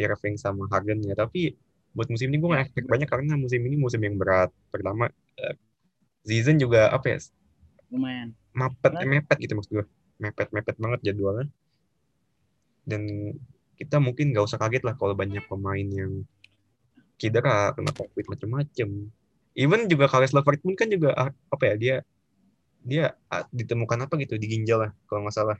Irving 0.00 0.36
sama 0.40 0.64
Harden 0.72 1.04
ya. 1.04 1.14
Tapi 1.18 1.54
buat 1.94 2.10
musim 2.10 2.32
ini 2.32 2.38
gue 2.42 2.48
nggak 2.50 2.64
expect 2.70 2.86
banyak 2.90 3.08
karena 3.10 3.34
musim 3.38 3.60
ini 3.62 3.76
musim 3.78 4.00
yang 4.02 4.16
berat. 4.16 4.50
Pertama 4.72 5.10
eh, 5.38 5.56
season 6.24 6.56
juga 6.56 6.90
apa 6.90 7.14
ya? 7.14 7.18
lumayan 7.94 8.34
mepet 8.54 8.92
Berat. 8.94 9.06
mepet 9.06 9.36
gitu 9.42 9.52
maksud 9.58 9.70
gue 9.70 9.86
mepet 10.22 10.48
mepet 10.54 10.76
banget 10.78 11.00
jadwalnya 11.10 11.46
dan 12.86 13.02
kita 13.74 13.98
mungkin 13.98 14.30
nggak 14.30 14.46
usah 14.46 14.58
kaget 14.58 14.82
lah 14.86 14.94
kalau 14.94 15.14
banyak 15.18 15.42
pemain 15.50 15.88
yang 15.88 16.22
cedera 17.18 17.72
kena 17.74 17.92
covid 17.94 18.24
macem-macem. 18.26 18.88
Even 19.54 19.86
juga 19.86 20.10
Karis 20.10 20.34
Levert 20.34 20.58
pun 20.58 20.74
kan 20.74 20.90
juga 20.90 21.14
ah, 21.14 21.30
apa 21.30 21.64
ya 21.70 21.74
dia 21.78 21.96
dia 22.84 23.04
ah, 23.30 23.46
ditemukan 23.54 24.06
apa 24.10 24.14
gitu 24.20 24.34
di 24.36 24.46
ginjal 24.50 24.88
lah 24.88 24.90
kalau 25.06 25.26
nggak 25.26 25.36
salah. 25.36 25.58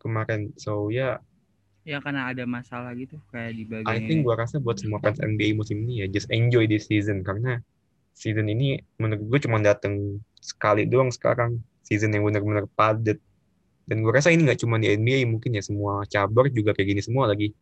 Kemarin 0.00 0.56
so 0.56 0.88
ya. 0.88 1.20
Ya 1.84 2.04
karena 2.04 2.28
ada 2.28 2.44
masalah 2.44 2.92
gitu 2.96 3.16
kayak 3.32 3.52
di 3.56 3.64
bagian 3.64 3.88
I 3.88 4.04
think 4.04 4.24
gua 4.24 4.36
rasa 4.36 4.60
buat 4.60 4.76
semua 4.76 5.00
fans 5.00 5.20
NBA 5.24 5.56
musim 5.56 5.80
ini 5.88 6.04
ya 6.04 6.06
just 6.08 6.28
enjoy 6.32 6.64
this 6.64 6.88
season. 6.88 7.20
Karena 7.24 7.60
season 8.16 8.48
ini 8.48 8.80
menurut 8.98 9.24
gue 9.24 9.40
cuma 9.48 9.62
dateng 9.62 10.20
sekali 10.40 10.88
doang 10.88 11.12
sekarang. 11.12 11.60
Season 11.84 12.12
yang 12.12 12.24
benar-benar 12.28 12.68
padat. 12.76 13.16
Dan 13.88 14.04
gue 14.04 14.12
rasa 14.12 14.28
ini 14.28 14.44
nggak 14.44 14.60
cuma 14.60 14.76
di 14.76 14.92
NBA 14.92 15.24
mungkin 15.24 15.56
ya 15.56 15.64
semua 15.64 16.04
cabur 16.04 16.52
juga 16.52 16.76
kayak 16.76 16.88
gini 16.92 17.00
semua 17.00 17.24
lagi 17.24 17.56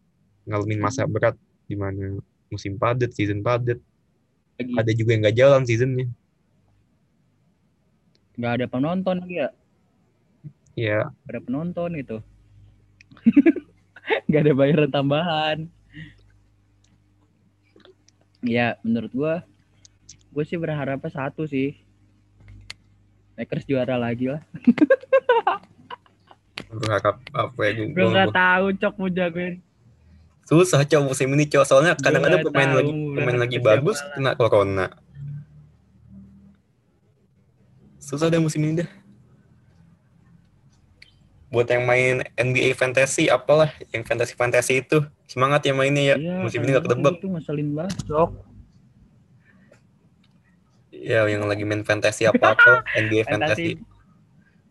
ngalamin 0.47 0.79
masa 0.79 1.03
berat 1.05 1.35
di 1.67 1.75
mana 1.75 2.23
musim 2.49 2.79
padat 2.79 3.11
season 3.13 3.43
padat. 3.43 3.83
Ada 4.57 4.95
juga 4.97 5.13
yang 5.13 5.21
nggak 5.27 5.37
jalan 5.37 5.63
seasonnya. 5.67 6.09
Nggak 8.39 8.53
ada 8.63 8.67
penonton 8.71 9.17
lagi 9.21 9.37
ya? 9.43 9.51
Ya 10.77 11.01
Nggak 11.27 11.33
ada 11.35 11.43
penonton 11.43 11.91
gitu. 11.99 12.19
Nggak 14.31 14.43
ada 14.47 14.53
bayaran 14.55 14.91
tambahan. 14.93 15.59
Ya 18.47 18.79
menurut 18.87 19.13
gua 19.13 19.35
gue 20.31 20.45
sih 20.47 20.61
berharapnya 20.61 21.11
satu 21.11 21.45
sih. 21.49 21.75
Lakers 23.37 23.69
juara 23.69 24.01
lagi 24.01 24.33
lah. 24.33 24.41
Berharap 26.67 27.21
apa 27.33 27.61
ya 27.69 27.73
gue, 27.79 27.95
gue 27.95 28.07
nggak 28.11 28.33
tahu 28.37 28.67
cok 28.81 28.95
mau 28.97 29.09
jagoin 29.13 29.65
susah 30.47 30.87
cow 30.87 31.03
musim 31.03 31.27
ini 31.35 31.51
cow 31.51 31.67
soalnya 31.67 31.99
kadang-kadang 31.99 32.47
pemain 32.47 32.71
tahu 32.71 32.79
lagi 32.79 32.93
pemain 32.95 33.39
lagi 33.43 33.59
bagus 33.59 33.99
siapa 33.99 34.15
kena 34.15 34.33
corona. 34.39 34.87
Susah 37.99 38.31
deh 38.31 38.39
musim 38.39 38.63
ini 38.63 38.87
deh 38.87 38.91
buat 41.47 41.67
yang 41.71 41.87
main 41.87 42.27
NBA 42.35 42.75
fantasy 42.75 43.31
apalah 43.31 43.71
yang 43.95 44.03
fantasy 44.03 44.35
fantasy 44.35 44.83
itu. 44.83 45.03
Semangat 45.25 45.65
ya 45.65 45.73
mainnya 45.73 46.15
ya. 46.15 46.17
Iya, 46.19 46.35
musim 46.43 46.61
ini 46.63 46.75
gak 46.75 46.85
ketebak. 46.85 47.17
itu 47.17 47.29
ngeselin 47.33 47.69
banget 47.73 47.97
cok. 48.07 48.31
Ya 50.91 51.21
yang 51.31 51.47
lagi 51.47 51.63
main 51.63 51.87
fantasy 51.87 52.27
apa 52.27 52.53
apa 52.53 52.85
NBA 52.99 53.25
fantasy. 53.25 53.31
fantasi 53.31 53.67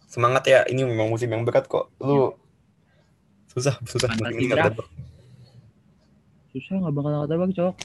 semangat 0.05 0.43
ya 0.47 0.59
ini 0.67 0.85
memang 0.85 1.09
musim 1.09 1.31
yang 1.31 1.41
berat 1.41 1.65
kok. 1.65 1.91
Lu 1.99 2.35
susah 3.51 3.79
susah 3.87 4.11
musim 4.15 4.35
ini 4.35 4.51
gak 4.51 4.69
ketebak 4.71 4.87
susah 6.55 6.79
nggak 6.79 6.95
bakal 6.95 7.11
ketebak 7.27 7.51
cok. 7.51 7.75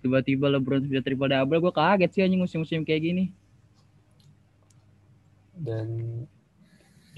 Tiba-tiba 0.00 0.46
LeBron 0.48 0.86
bisa 0.86 1.02
triple 1.02 1.28
double 1.28 1.60
gue 1.60 1.72
kaget 1.74 2.10
sih 2.14 2.22
anjing 2.24 2.40
musim-musim 2.40 2.86
kayak 2.86 3.02
gini. 3.02 3.24
Dan 5.58 5.88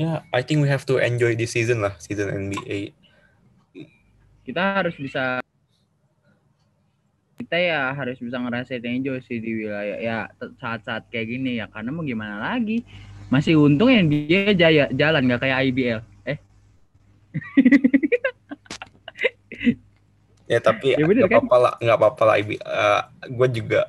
ya 0.00 0.24
I 0.32 0.40
think 0.40 0.64
we 0.64 0.72
have 0.72 0.88
to 0.88 0.98
enjoy 0.98 1.36
this 1.36 1.52
season 1.54 1.84
lah 1.84 1.94
season 2.00 2.32
NBA 2.32 2.96
kita 4.42 4.82
harus 4.82 4.94
bisa 4.98 5.38
kita 7.38 7.56
ya 7.58 7.94
harus 7.94 8.18
bisa 8.18 8.38
ngerasain 8.38 8.82
enjoy 8.82 9.18
sih 9.22 9.38
di 9.38 9.62
wilayah 9.62 9.98
ya 9.98 10.18
saat-saat 10.58 11.06
kayak 11.10 11.26
gini 11.36 11.60
ya. 11.62 11.66
Karena 11.70 11.94
mau 11.94 12.02
gimana 12.02 12.38
lagi? 12.40 12.82
Masih 13.30 13.56
untung 13.58 13.88
yang 13.88 14.10
dia 14.10 14.52
jaya 14.52 14.84
jalan 14.92 15.24
nggak 15.24 15.42
kayak 15.46 15.58
IBL 15.72 16.00
eh 16.28 16.38
Ya 20.52 20.60
tapi 20.60 20.92
Ya 20.92 21.08
bener 21.08 21.24
nggak 21.24 21.32
kan? 21.32 21.40
apa-apa 21.48 21.56
lah, 21.56 21.72
nggak 21.80 21.96
apa-apa 21.96 22.22
lah. 22.28 22.34
IB, 22.44 22.50
gue 23.32 23.48
juga 23.56 23.80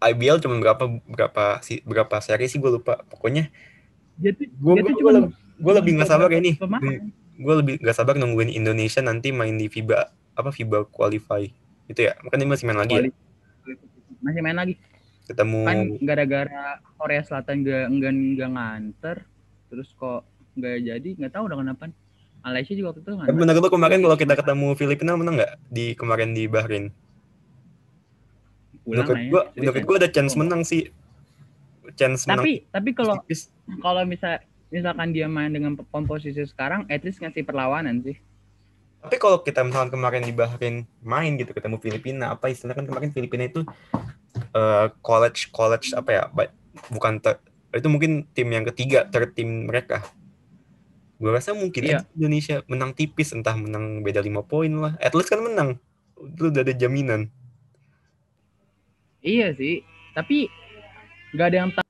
IBL 0.00 0.40
cuma 0.40 0.56
berapa 0.56 0.84
berapa 1.04 1.44
sih 1.60 1.84
berapa 1.84 2.16
seri 2.24 2.48
sih 2.48 2.56
gue 2.56 2.80
lupa. 2.80 3.04
Pokoknya 3.04 3.52
tuh 4.16 4.48
gue 4.48 4.72
gue 4.80 5.12
lebih, 5.12 5.32
gue 5.36 5.72
lebih 5.76 5.92
nggak 6.00 6.08
sabar 6.08 6.32
ya 6.32 6.40
nih. 6.40 6.56
Gue 7.36 7.54
lebih 7.60 7.74
nggak 7.84 7.96
sabar 7.96 8.16
nungguin 8.16 8.48
Indonesia 8.48 9.04
nanti 9.04 9.28
main 9.28 9.60
di 9.60 9.68
FIBA 9.68 10.00
apa 10.40 10.48
FIBA 10.48 10.88
qualify 10.88 11.44
itu 11.84 12.00
ya. 12.00 12.16
Makanya 12.24 12.48
masih 12.48 12.64
main 12.64 12.80
lagi 12.80 12.92
ya. 12.96 13.02
Masih 14.24 14.40
main 14.40 14.56
lagi 14.56 14.76
Ketemu 15.28 15.62
kan 15.62 15.78
gara-gara 16.02 16.82
Korea 16.98 17.22
Selatan 17.22 17.62
gak 17.62 17.86
enggak 17.86 18.12
enggak 18.12 18.50
nganter 18.50 19.16
terus 19.70 19.94
kok 19.94 20.26
nggak 20.58 20.76
jadi 20.82 21.10
nggak 21.14 21.32
tahu 21.32 21.46
udah 21.46 21.58
kenapa 21.62 21.84
Malaysia 22.40 22.72
juga 22.72 22.86
waktu 22.92 23.00
itu 23.04 23.10
Tapi 23.10 23.20
nganter 23.20 23.34
menurut 23.36 23.62
lu 23.62 23.70
kemarin 23.70 23.98
kalau 24.00 24.16
kita 24.16 24.34
ketemu 24.36 24.66
Filipina 24.74 25.12
menang 25.16 25.34
nggak 25.36 25.52
di 25.68 25.86
kemarin 25.94 26.32
di 26.32 26.44
Bahrain? 26.48 26.86
pulang 28.80 29.06
Menurut 29.06 29.18
ya, 29.20 29.28
gue, 29.28 29.42
serius 29.42 29.58
menurut 29.60 29.76
ya. 29.76 29.84
gue 29.86 29.96
ada 30.00 30.10
chance 30.10 30.34
menang 30.34 30.62
sih. 30.64 30.82
Chance 31.94 32.22
menang 32.24 32.44
tapi 32.44 32.52
tapi 32.72 32.90
kalau 32.96 33.14
kalau 33.82 34.02
misal 34.08 34.40
misalkan 34.70 35.10
dia 35.10 35.26
main 35.26 35.50
dengan 35.50 35.74
komposisi 35.90 36.40
sekarang 36.46 36.86
at 36.86 37.02
least 37.02 37.18
ngasih 37.18 37.42
perlawanan 37.42 38.00
sih 38.06 38.14
Tapi 39.00 39.16
kalau 39.16 39.40
kita 39.40 39.64
misalkan 39.64 39.96
kemarin 39.96 40.22
di 40.22 40.32
Bahrain 40.36 40.84
main 41.00 41.32
gitu 41.40 41.56
ketemu 41.56 41.80
Filipina, 41.80 42.36
apa 42.36 42.52
istilahnya 42.52 42.84
kan 42.84 42.86
kemarin 42.86 43.10
Filipina 43.16 43.48
itu 43.48 43.64
eh, 44.52 44.86
college 45.00 45.48
college 45.56 45.96
apa 45.96 46.10
ya? 46.12 46.22
Bukan 46.92 47.16
ter- 47.24 47.40
itu 47.72 47.88
mungkin 47.88 48.28
tim 48.36 48.52
yang 48.52 48.68
ketiga 48.68 49.08
third 49.08 49.32
tim 49.32 49.72
mereka. 49.72 50.04
Gue 51.20 51.30
rasa 51.30 51.52
mungkin 51.52 51.84
aja 51.84 52.08
Indonesia 52.16 52.64
menang 52.64 52.96
tipis, 52.96 53.30
entah 53.30 53.52
menang 53.52 54.00
beda 54.00 54.18
5 54.18 54.40
poin 54.42 54.72
lah. 54.72 54.96
At 54.96 55.12
least 55.12 55.28
kan 55.28 55.38
menang. 55.38 55.76
Itu 56.16 56.48
udah 56.48 56.64
ada 56.64 56.72
jaminan. 56.72 57.28
iya 59.20 59.52
sih 59.52 59.84
tapi 60.10 60.48
nggak 61.30 61.46
ada 61.46 61.56
yang 61.60 61.70
tahu 61.70 61.88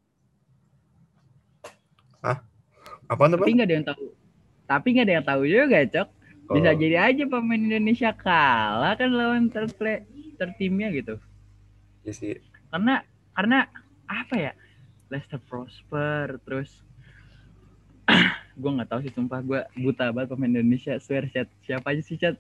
Apa 3.07 3.23
apa? 3.27 3.39
tapi 3.39 3.55
nggak 3.55 3.67
ada 3.67 3.77
yang 3.79 3.87
tahu 3.87 4.05
tapi 4.67 4.87
nggak 4.91 5.07
ada 5.07 5.15
yang 5.15 5.27
tahu 5.27 5.43
juga 5.47 5.79
cok 5.87 6.09
bisa 6.51 6.71
Oh, 6.71 6.75
jadi 6.75 6.97
aja 6.99 7.23
pemain 7.27 7.63
Indonesia 7.63 8.11
kalah 8.11 8.99
kan 8.99 9.11
lawan 9.11 9.47
third 9.47 9.71
play 9.75 10.03
third 10.35 10.59
timnya 10.59 10.91
gitu 10.91 11.23
iya 12.03 12.11
sih. 12.11 12.35
karena 12.71 13.07
karena 13.31 13.59
apa 14.07 14.35
ya 14.35 14.53
Leicester 15.07 15.39
Prosper 15.39 16.43
terus 16.43 16.83
gue 18.57 18.71
nggak 18.71 18.89
tahu 18.91 19.01
sih 19.07 19.13
sumpah. 19.15 19.41
Gue 19.43 19.61
buta 19.79 20.11
banget 20.11 20.35
pemain 20.35 20.51
Indonesia. 20.51 20.95
Swear 20.99 21.29
chat. 21.31 21.49
Siapa 21.65 21.95
aja 21.95 22.03
sih 22.03 22.17
chat? 22.19 22.37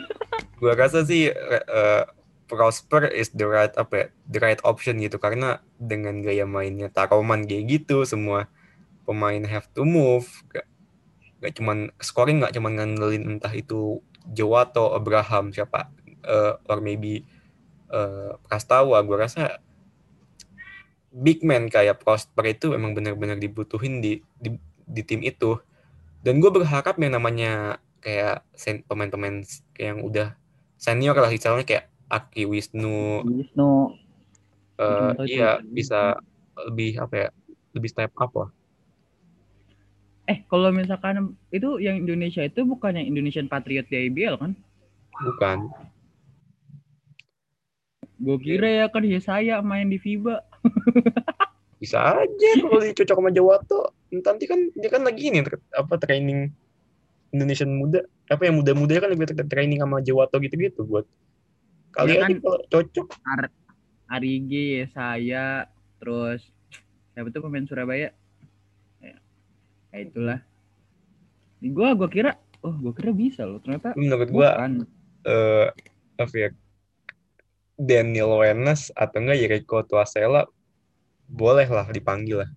Gue 0.60 0.72
rasa 0.72 1.04
sih 1.04 1.30
eh, 1.30 2.04
Prosper 2.44 3.08
is 3.10 3.32
the 3.32 3.48
right 3.48 3.72
apa 3.74 3.94
ya, 3.94 4.06
the 4.28 4.38
right 4.40 4.60
option 4.62 5.00
gitu. 5.00 5.16
Karena 5.18 5.60
dengan 5.76 6.20
gaya 6.20 6.44
mainnya 6.44 6.92
Taroman 6.92 7.44
kayak 7.44 7.64
gitu 7.68 8.04
semua 8.04 8.50
pemain 9.04 9.42
have 9.44 9.68
to 9.72 9.82
move. 9.84 10.28
Gak, 10.50 10.66
gak 11.44 11.52
cuman 11.60 11.92
scoring 12.00 12.40
gak 12.44 12.54
cuman 12.56 12.80
ngandelin 12.80 13.36
entah 13.36 13.52
itu 13.52 14.00
Jowato, 14.24 14.96
Abraham 14.96 15.52
siapa 15.52 15.92
eh, 16.24 16.54
or 16.68 16.78
maybe 16.80 17.24
eh, 17.92 18.32
Prastawa. 18.46 19.00
Gue 19.04 19.20
rasa 19.20 19.60
big 21.14 21.46
man 21.46 21.70
kayak 21.70 22.02
Prosper 22.02 22.58
itu 22.58 22.74
emang 22.74 22.90
benar-benar 22.90 23.38
dibutuhin 23.38 24.02
di, 24.02 24.18
di 24.34 24.50
di 24.84 25.02
tim 25.04 25.20
itu. 25.24 25.58
Dan 26.24 26.40
gue 26.40 26.48
berharap 26.48 26.96
yang 26.96 27.16
namanya 27.20 27.82
kayak 28.00 28.44
pemain-pemain 28.88 29.44
yang 29.80 30.04
udah 30.04 30.36
senior 30.76 31.16
lah 31.16 31.32
misalnya 31.32 31.64
kayak 31.64 31.88
Aki 32.08 32.44
Wisnu. 32.48 33.24
Wisnu. 33.24 33.96
Tahu 34.76 35.24
iya 35.28 35.62
bisa 35.62 36.18
lebih 36.68 36.98
apa 37.00 37.14
ya 37.14 37.28
lebih 37.72 37.88
step 37.90 38.12
up 38.20 38.32
lah. 38.36 38.50
Eh 40.24 40.40
kalau 40.48 40.72
misalkan 40.72 41.36
itu 41.52 41.80
yang 41.80 42.00
Indonesia 42.00 42.40
itu 42.44 42.64
bukan 42.64 42.96
yang 42.96 43.06
Indonesian 43.08 43.48
Patriot 43.48 43.88
di 43.88 44.08
IBL 44.08 44.40
kan? 44.40 44.52
Bukan. 45.20 45.58
Gue 48.24 48.38
kira 48.40 48.68
ya 48.68 48.86
kan 48.88 49.04
ya 49.04 49.20
saya 49.20 49.60
main 49.60 49.92
di 49.92 50.00
FIBA 50.00 50.40
bisa 51.78 52.22
aja 52.22 52.50
kalau 52.60 52.80
dicocok 52.80 53.16
sama 53.18 53.30
Jawato. 53.30 53.94
Nanti 54.14 54.44
kan 54.46 54.70
dia 54.74 54.90
kan 54.90 55.02
lagi 55.02 55.30
ini 55.30 55.42
apa 55.74 55.94
training 55.98 56.50
Indonesian 57.34 57.74
muda. 57.74 58.02
Apa 58.30 58.46
yang 58.48 58.62
muda-muda 58.62 59.02
kan 59.02 59.10
lebih 59.12 59.34
training 59.50 59.82
sama 59.82 60.00
Jawato 60.00 60.38
gitu-gitu 60.40 60.86
buat 60.86 61.04
kali 61.94 62.18
Iya 62.18 62.26
kan. 62.26 62.30
kalau 62.42 62.60
cocok. 62.70 63.06
Ar 63.26 63.50
Arigi 64.10 64.84
saya 64.92 65.66
terus 65.98 66.44
siapa 67.14 67.30
tuh 67.30 67.42
pemain 67.46 67.66
Surabaya? 67.66 68.10
Ya, 69.02 69.16
ya 69.90 69.98
itulah. 69.98 70.40
Gue 71.64 71.88
gue 71.96 72.08
kira 72.12 72.36
oh 72.62 72.74
gue 72.74 72.92
kira 72.94 73.10
bisa 73.10 73.42
loh. 73.44 73.58
Ternyata 73.60 73.96
menurut 73.98 74.28
gua 74.30 74.54
bukan. 74.56 74.72
eh 75.24 75.68
apa 76.14 76.34
ya 76.38 76.50
Daniel 77.74 78.38
Wenas 78.38 78.94
atau 78.94 79.18
enggak 79.18 79.38
Yeriko 79.42 79.82
Tuasela 79.82 80.46
boleh 81.28 81.66
lah 81.68 81.86
dipanggil 81.90 82.44
lah. 82.44 82.50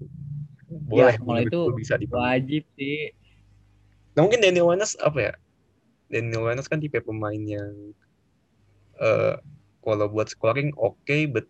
Boleh 0.87 1.15
Ya, 1.15 1.19
kalau 1.19 1.41
itu 1.43 1.59
bisa 1.75 1.95
dipanggil. 1.95 2.23
wajib 2.23 2.63
sih. 2.75 3.11
Nah, 4.15 4.25
mungkin 4.25 4.41
Daniel 4.41 4.67
Wenas 4.71 4.97
apa 4.99 5.19
ya? 5.19 5.33
Daniel 6.07 6.47
Wenas 6.47 6.67
kan 6.71 6.79
tipe 6.79 6.99
pemain 7.03 7.39
yang 7.39 7.73
eh 8.97 9.35
kalau 9.85 10.09
buat 10.09 10.27
scoring 10.27 10.73
oke 10.73 11.17
but 11.29 11.45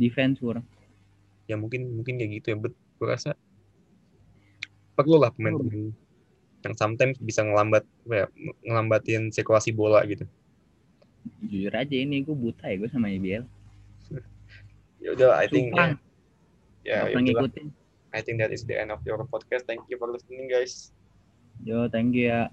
defense 0.00 0.40
kurang 0.40 0.64
ya 1.44 1.58
mungkin 1.60 1.92
mungkin 1.92 2.16
kayak 2.16 2.30
gitu 2.40 2.46
ya 2.54 2.56
but 2.56 2.72
gua 2.96 3.18
rasa 3.18 3.36
perlu 4.96 5.20
lah 5.20 5.28
pemain-pemain 5.34 5.92
yang 6.60 6.74
sometimes 6.76 7.16
bisa 7.20 7.40
ngelambat 7.40 7.84
apa 8.04 8.14
ya, 8.14 8.26
ngelambatin 8.68 9.32
sirkulasi 9.32 9.72
bola 9.72 10.04
gitu. 10.04 10.28
Jujur 11.44 11.72
aja 11.72 11.96
ini 11.96 12.20
gue 12.24 12.36
buta 12.36 12.68
ya 12.68 12.76
gue 12.80 12.88
sama 12.92 13.08
IBL 13.12 13.44
ya 15.00 15.16
udah 15.16 15.30
I 15.36 15.46
think 15.48 15.72
ya, 15.76 15.96
ya 16.84 17.18
ngikutin. 17.18 17.72
I 18.10 18.20
think 18.20 18.42
that 18.42 18.50
is 18.50 18.66
the 18.66 18.74
end 18.74 18.90
of 18.90 19.00
your 19.06 19.22
podcast. 19.30 19.70
Thank 19.70 19.86
you 19.86 19.96
for 19.96 20.10
listening 20.10 20.50
guys. 20.50 20.90
Yo 21.62 21.86
thank 21.92 22.16
you 22.16 22.32
ya 22.32 22.48